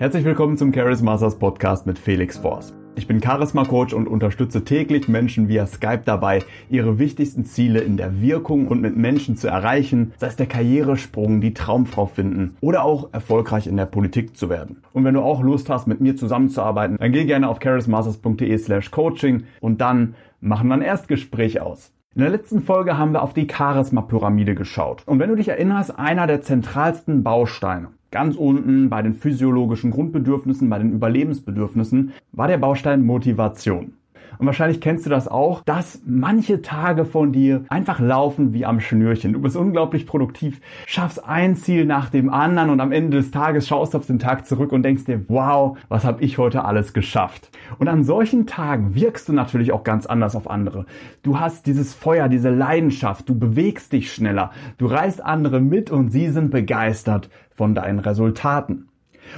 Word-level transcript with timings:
Herzlich 0.00 0.24
willkommen 0.24 0.56
zum 0.56 0.72
Charisma 0.72 1.10
Masters 1.10 1.38
Podcast 1.38 1.84
mit 1.84 1.98
Felix 1.98 2.38
Force. 2.38 2.72
Ich 2.96 3.06
bin 3.06 3.22
Charisma 3.22 3.66
Coach 3.66 3.92
und 3.92 4.08
unterstütze 4.08 4.64
täglich 4.64 5.08
Menschen 5.08 5.46
via 5.46 5.66
Skype 5.66 6.04
dabei, 6.06 6.38
ihre 6.70 6.98
wichtigsten 6.98 7.44
Ziele 7.44 7.80
in 7.80 7.98
der 7.98 8.18
Wirkung 8.22 8.68
und 8.68 8.80
mit 8.80 8.96
Menschen 8.96 9.36
zu 9.36 9.48
erreichen, 9.48 10.14
sei 10.16 10.28
es 10.28 10.36
der 10.36 10.46
Karrieresprung, 10.46 11.42
die 11.42 11.52
Traumfrau 11.52 12.06
finden 12.06 12.56
oder 12.62 12.82
auch 12.82 13.12
erfolgreich 13.12 13.66
in 13.66 13.76
der 13.76 13.84
Politik 13.84 14.38
zu 14.38 14.48
werden. 14.48 14.78
Und 14.94 15.04
wenn 15.04 15.12
du 15.12 15.20
auch 15.20 15.42
Lust 15.42 15.68
hast, 15.68 15.86
mit 15.86 16.00
mir 16.00 16.16
zusammenzuarbeiten, 16.16 16.96
dann 16.96 17.12
geh 17.12 17.26
gerne 17.26 17.50
auf 17.50 17.58
charismasters.de 17.58 18.56
slash 18.56 18.90
coaching 18.90 19.42
und 19.60 19.82
dann 19.82 20.14
machen 20.40 20.68
wir 20.68 20.76
ein 20.76 20.80
Erstgespräch 20.80 21.60
aus. 21.60 21.92
In 22.14 22.22
der 22.22 22.30
letzten 22.30 22.62
Folge 22.62 22.96
haben 22.96 23.12
wir 23.12 23.20
auf 23.20 23.34
die 23.34 23.46
Charisma-Pyramide 23.46 24.54
geschaut. 24.54 25.02
Und 25.04 25.18
wenn 25.18 25.28
du 25.28 25.36
dich 25.36 25.48
erinnerst, 25.48 25.98
einer 25.98 26.26
der 26.26 26.40
zentralsten 26.40 27.22
Bausteine 27.22 27.88
Ganz 28.10 28.34
unten 28.36 28.90
bei 28.90 29.02
den 29.02 29.14
physiologischen 29.14 29.92
Grundbedürfnissen, 29.92 30.68
bei 30.68 30.78
den 30.78 30.92
Überlebensbedürfnissen 30.92 32.12
war 32.32 32.48
der 32.48 32.58
Baustein 32.58 33.04
Motivation. 33.04 33.92
Und 34.40 34.46
wahrscheinlich 34.46 34.80
kennst 34.80 35.04
du 35.04 35.10
das 35.10 35.28
auch, 35.28 35.62
dass 35.64 36.00
manche 36.06 36.62
Tage 36.62 37.04
von 37.04 37.30
dir 37.30 37.66
einfach 37.68 38.00
laufen 38.00 38.54
wie 38.54 38.64
am 38.64 38.80
Schnürchen. 38.80 39.34
Du 39.34 39.40
bist 39.42 39.54
unglaublich 39.54 40.06
produktiv, 40.06 40.62
schaffst 40.86 41.22
ein 41.22 41.56
Ziel 41.56 41.84
nach 41.84 42.08
dem 42.08 42.32
anderen 42.32 42.70
und 42.70 42.80
am 42.80 42.90
Ende 42.90 43.18
des 43.18 43.32
Tages 43.32 43.68
schaust 43.68 43.92
du 43.92 43.98
auf 43.98 44.06
den 44.06 44.18
Tag 44.18 44.46
zurück 44.46 44.72
und 44.72 44.82
denkst 44.82 45.04
dir, 45.04 45.22
wow, 45.28 45.76
was 45.90 46.04
habe 46.04 46.24
ich 46.24 46.38
heute 46.38 46.64
alles 46.64 46.94
geschafft? 46.94 47.50
Und 47.78 47.88
an 47.88 48.02
solchen 48.02 48.46
Tagen 48.46 48.94
wirkst 48.94 49.28
du 49.28 49.34
natürlich 49.34 49.72
auch 49.72 49.84
ganz 49.84 50.06
anders 50.06 50.34
auf 50.34 50.48
andere. 50.48 50.86
Du 51.22 51.38
hast 51.38 51.66
dieses 51.66 51.92
Feuer, 51.92 52.28
diese 52.28 52.48
Leidenschaft, 52.48 53.28
du 53.28 53.38
bewegst 53.38 53.92
dich 53.92 54.10
schneller, 54.10 54.52
du 54.78 54.86
reißt 54.86 55.22
andere 55.22 55.60
mit 55.60 55.90
und 55.90 56.08
sie 56.08 56.30
sind 56.30 56.50
begeistert 56.50 57.28
von 57.54 57.74
deinen 57.74 57.98
Resultaten. 57.98 58.89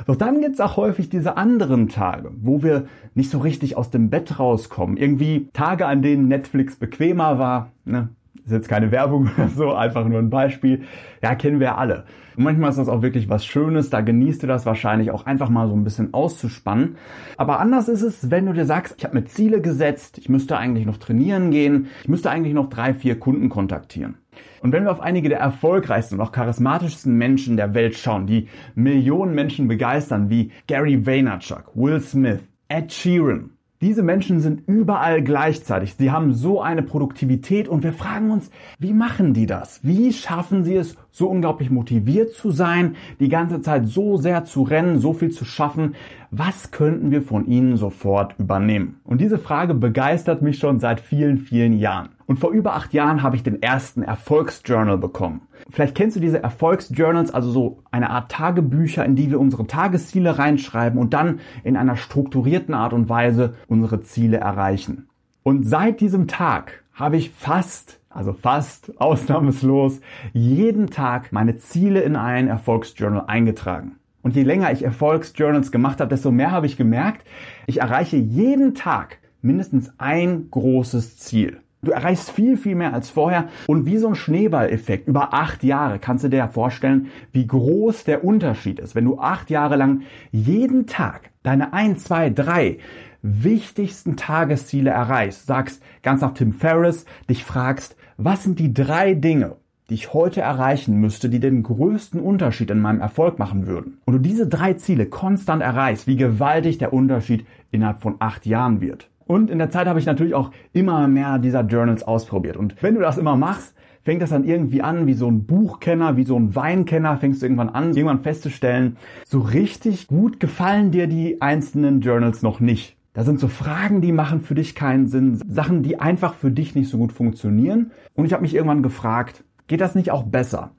Doch 0.07 0.17
dann 0.17 0.41
gibt's 0.41 0.61
auch 0.61 0.77
häufig 0.77 1.09
diese 1.09 1.37
anderen 1.37 1.89
Tage, 1.89 2.31
wo 2.41 2.63
wir 2.63 2.87
nicht 3.15 3.31
so 3.31 3.39
richtig 3.39 3.77
aus 3.77 3.91
dem 3.91 4.11
Bett 4.11 4.39
rauskommen. 4.39 4.97
Irgendwie 4.97 5.49
Tage, 5.53 5.87
an 5.87 6.03
denen 6.03 6.29
Netflix 6.29 6.77
bequemer 6.77 7.39
war. 7.39 7.71
Ne? 7.85 8.09
ist 8.45 8.53
jetzt 8.53 8.69
keine 8.69 8.91
Werbung 8.91 9.31
oder 9.37 9.49
so, 9.49 9.73
einfach 9.73 10.07
nur 10.07 10.19
ein 10.19 10.31
Beispiel. 10.31 10.83
Ja, 11.23 11.35
kennen 11.35 11.61
wir 11.61 11.79
alle. 11.79 12.05
Und 12.37 12.45
manchmal 12.45 12.71
ist 12.71 12.79
das 12.79 12.89
auch 12.89 13.03
wirklich 13.03 13.29
was 13.29 13.45
Schönes, 13.45 13.91
da 13.91 14.01
genießt 14.01 14.43
du 14.43 14.47
das 14.47 14.65
wahrscheinlich 14.65 15.11
auch 15.11 15.27
einfach 15.27 15.51
mal 15.51 15.69
so 15.69 15.75
ein 15.75 15.85
bisschen 15.85 16.15
auszuspannen. 16.15 16.97
Aber 17.37 17.61
anders 17.61 17.89
ist 17.89 18.03
es, 18.03 18.31
wenn 18.31 18.47
du 18.47 18.53
dir 18.53 18.65
sagst, 18.65 18.95
ich 18.97 19.05
habe 19.05 19.15
mir 19.19 19.25
Ziele 19.27 19.61
gesetzt, 19.61 20.19
ich 20.19 20.29
müsste 20.29 20.57
eigentlich 20.57 20.87
noch 20.87 20.97
trainieren 20.97 21.51
gehen, 21.51 21.89
ich 22.03 22.09
müsste 22.09 22.31
eigentlich 22.31 22.55
noch 22.55 22.71
drei, 22.71 22.95
vier 22.95 23.19
Kunden 23.21 23.49
kontaktieren. 23.49 24.17
Und 24.61 24.73
wenn 24.73 24.85
wir 24.85 24.93
auf 24.93 25.01
einige 25.01 25.29
der 25.29 25.41
erfolgreichsten 25.41 26.17
und 26.17 26.21
auch 26.21 26.33
charismatischsten 26.33 27.15
Menschen 27.17 27.57
der 27.57 27.75
Welt 27.75 27.97
schauen, 27.97 28.27
die 28.27 28.49
Millionen 28.75 29.35
Menschen 29.35 29.69
begeistern, 29.69 30.31
wie 30.31 30.53
Gary 30.67 31.05
Vaynerchuk, 31.05 31.73
Will 31.75 32.01
Smith, 32.01 32.41
Ed 32.69 32.93
Sheeran, 32.93 33.51
diese 33.83 34.05
Menschen 34.05 34.39
sind 34.39 34.63
überall 34.69 35.23
gleichzeitig. 35.23 35.97
Sie 35.97 36.13
haben 36.13 36.33
so 36.33 36.61
eine 36.61 36.85
Produktivität 36.85 37.67
und 37.67 37.83
wir 37.83 37.93
fragen 37.93 38.31
uns, 38.31 38.49
wie 38.79 38.93
machen 38.93 39.35
die 39.35 39.47
das? 39.47 39.81
Wie 39.83 40.13
schaffen 40.13 40.63
sie 40.63 40.77
es, 40.77 40.97
so 41.11 41.29
unglaublich 41.29 41.69
motiviert 41.69 42.33
zu 42.33 42.53
sein, 42.53 42.95
die 43.19 43.29
ganze 43.29 43.61
Zeit 43.61 43.89
so 43.89 44.19
sehr 44.19 44.45
zu 44.45 44.63
rennen, 44.63 45.01
so 45.01 45.13
viel 45.15 45.33
zu 45.33 45.45
schaffen? 45.45 45.97
Was 46.31 46.71
könnten 46.71 47.11
wir 47.11 47.23
von 47.23 47.45
ihnen 47.49 47.77
sofort 47.77 48.37
übernehmen? 48.39 49.01
Und 49.03 49.21
diese 49.21 49.39
Frage 49.39 49.75
begeistert 49.75 50.43
mich 50.43 50.59
schon 50.59 50.79
seit 50.79 51.01
vielen, 51.01 51.39
vielen 51.39 51.77
Jahren. 51.77 52.11
Und 52.33 52.39
vor 52.39 52.53
über 52.53 52.75
acht 52.75 52.95
Jahren 52.95 53.23
habe 53.23 53.37
ich 53.37 53.43
den 53.43 53.61
ersten 53.61 54.03
Erfolgsjournal 54.03 54.97
bekommen. 54.97 55.43
Vielleicht 55.69 55.95
kennst 55.95 56.17
du 56.17 56.21
diese 56.21 56.43
Erfolgsjournals, 56.43 57.31
also 57.31 57.51
so 57.51 57.83
eine 57.91 58.09
Art 58.09 58.33
Tagebücher, 58.33 59.05
in 59.05 59.17
die 59.17 59.31
wir 59.31 59.39
unsere 59.39 59.67
Tagesziele 59.67 60.39
reinschreiben 60.39 60.99
und 60.99 61.13
dann 61.13 61.41
in 61.63 61.77
einer 61.77 61.95
strukturierten 61.95 62.73
Art 62.73 62.95
und 62.95 63.11
Weise 63.11 63.53
unsere 63.69 64.01
Ziele 64.01 64.39
erreichen. 64.39 65.11
Und 65.43 65.69
seit 65.69 66.01
diesem 66.01 66.27
Tag 66.27 66.85
habe 66.95 67.19
ich 67.19 67.33
fast, 67.33 68.01
also 68.09 68.33
fast 68.33 68.95
ausnahmslos, 68.99 70.01
jeden 70.33 70.87
Tag 70.87 71.33
meine 71.33 71.59
Ziele 71.59 72.01
in 72.01 72.17
ein 72.17 72.49
Erfolgsjournal 72.49 73.25
eingetragen. 73.27 73.97
Und 74.23 74.37
je 74.37 74.43
länger 74.43 74.73
ich 74.73 74.83
Erfolgsjournals 74.83 75.71
gemacht 75.71 76.01
habe, 76.01 76.09
desto 76.09 76.31
mehr 76.31 76.51
habe 76.51 76.65
ich 76.65 76.79
gemerkt, 76.79 77.27
ich 77.67 77.83
erreiche 77.83 78.17
jeden 78.17 78.75
Tag 78.75 79.19
mindestens 79.43 79.93
ein 79.99 80.49
großes 80.51 81.19
Ziel. 81.19 81.59
Du 81.85 81.91
erreichst 81.91 82.31
viel, 82.31 82.57
viel 82.57 82.77
mehr 82.77 82.95
als 82.95 83.11
vorher. 83.11 83.49
Und 83.67 83.87
wie 83.87 83.99
so 83.99 84.07
ein 84.07 84.15
Schneeballeffekt 84.15 85.09
über 85.09 85.35
acht 85.35 85.65
Jahre 85.65 85.99
kannst 85.99 86.23
du 86.23 86.29
dir 86.29 86.37
ja 86.37 86.47
vorstellen, 86.47 87.09
wie 87.33 87.45
groß 87.45 88.05
der 88.05 88.23
Unterschied 88.23 88.79
ist, 88.79 88.95
wenn 88.95 89.05
du 89.05 89.19
acht 89.19 89.51
Jahre 89.51 89.75
lang 89.75 90.03
jeden 90.31 90.87
Tag 90.87 91.31
deine 91.43 91.73
ein, 91.73 91.97
zwei, 91.97 92.31
drei 92.31 92.79
wichtigsten 93.23 94.17
Tagesziele 94.17 94.91
erreichst, 94.91 95.47
sagst 95.47 95.83
ganz 96.05 96.21
nach 96.21 96.35
Tim 96.35 96.53
Ferriss, 96.53 97.05
dich 97.29 97.43
fragst, 97.43 97.97
was 98.17 98.45
sind 98.45 98.61
die 98.61 98.73
drei 98.73 99.15
Dinge, 99.15 99.57
die 99.91 99.95
ich 99.95 100.13
heute 100.13 100.41
erreichen 100.41 101.01
müsste, 101.01 101.29
die 101.29 101.41
den 101.41 101.65
größten 101.65 102.21
Unterschied 102.21 102.71
in 102.71 102.81
meinem 102.81 103.01
Erfolg 103.01 103.41
machen 103.41 103.67
würden. 103.67 103.99
Und 104.05 104.15
du 104.15 104.19
diese 104.21 104.47
drei 104.47 104.75
Ziele 104.75 105.07
konstant 105.07 105.63
erreichst, 105.63 106.07
wie 106.07 106.17
gewaltig 106.17 106.79
der 106.79 106.93
Unterschied 106.93 107.45
innerhalb 107.73 108.03
von 108.03 108.15
acht 108.21 108.47
Jahren 108.47 108.81
wird. 108.81 109.09
Und 109.27 109.51
in 109.51 109.59
der 109.59 109.71
Zeit 109.71 109.87
habe 109.87 109.99
ich 109.99 110.07
natürlich 110.07 110.35
auch 110.35 110.51
immer 110.73 111.09
mehr 111.09 111.39
dieser 111.39 111.63
Journals 111.63 112.03
ausprobiert. 112.03 112.57
Und 112.57 112.83
wenn 112.83 112.95
du 112.95 113.01
das 113.01 113.19
immer 113.19 113.37
machst, 113.37 113.75
fängt 114.03 114.21
das 114.21 114.31
dann 114.31 114.45
irgendwie 114.45 114.83
an, 114.83 115.07
wie 115.07 115.15
so 115.15 115.31
ein 115.31 115.45
Buchkenner, 115.45 116.17
wie 116.17 116.25
so 116.25 116.37
ein 116.37 116.55
Weinkenner, 116.55 117.17
fängst 117.17 117.41
du 117.41 117.47
irgendwann 117.47 117.71
an, 117.71 117.95
irgendwann 117.95 118.21
festzustellen, 118.21 118.97
so 119.25 119.41
richtig 119.41 120.09
gut 120.09 120.41
gefallen 120.41 120.91
dir 120.91 121.07
die 121.07 121.41
einzelnen 121.41 122.01
Journals 122.01 122.43
noch 122.43 122.61
nicht. 122.61 122.97
Da 123.15 123.25
sind 123.25 123.39
so 123.39 123.49
Fragen, 123.49 124.01
die 124.01 124.13
machen 124.13 124.41
für 124.41 124.55
dich 124.55 124.75
keinen 124.75 125.07
Sinn, 125.07 125.37
Sachen, 125.47 125.83
die 125.83 126.01
einfach 126.01 126.35
für 126.35 126.51
dich 126.51 126.75
nicht 126.75 126.89
so 126.89 126.97
gut 126.97 127.13
funktionieren. 127.13 127.91
Und 128.15 128.25
ich 128.25 128.33
habe 128.33 128.43
mich 128.43 128.55
irgendwann 128.55 128.83
gefragt, 128.83 129.45
geht 129.67 129.83
das 129.83 129.95
nicht 129.95 130.11
auch 130.11 130.23
besser? 130.23 130.73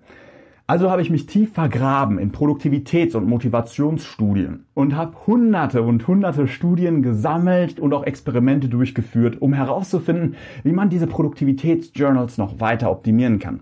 Also 0.74 0.90
habe 0.90 1.04
ich 1.04 1.12
mich 1.12 1.28
tief 1.28 1.54
vergraben 1.54 2.18
in 2.18 2.32
Produktivitäts- 2.32 3.16
und 3.16 3.28
Motivationsstudien 3.28 4.66
und 4.74 4.96
habe 4.96 5.16
hunderte 5.28 5.84
und 5.84 6.08
hunderte 6.08 6.48
Studien 6.48 7.04
gesammelt 7.04 7.80
und 7.80 7.94
auch 7.94 8.04
Experimente 8.04 8.70
durchgeführt, 8.70 9.40
um 9.40 9.54
herauszufinden, 9.54 10.36
wie 10.64 10.72
man 10.72 10.90
diese 10.90 11.06
Produktivitätsjournals 11.06 12.40
noch 12.40 12.60
weiter 12.60 12.90
optimieren 12.90 13.38
kann. 13.38 13.60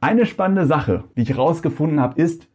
Eine 0.00 0.24
spannende 0.24 0.64
Sache, 0.64 1.04
die 1.14 1.24
ich 1.24 1.28
herausgefunden 1.28 2.00
habe, 2.00 2.18
ist, 2.18 2.48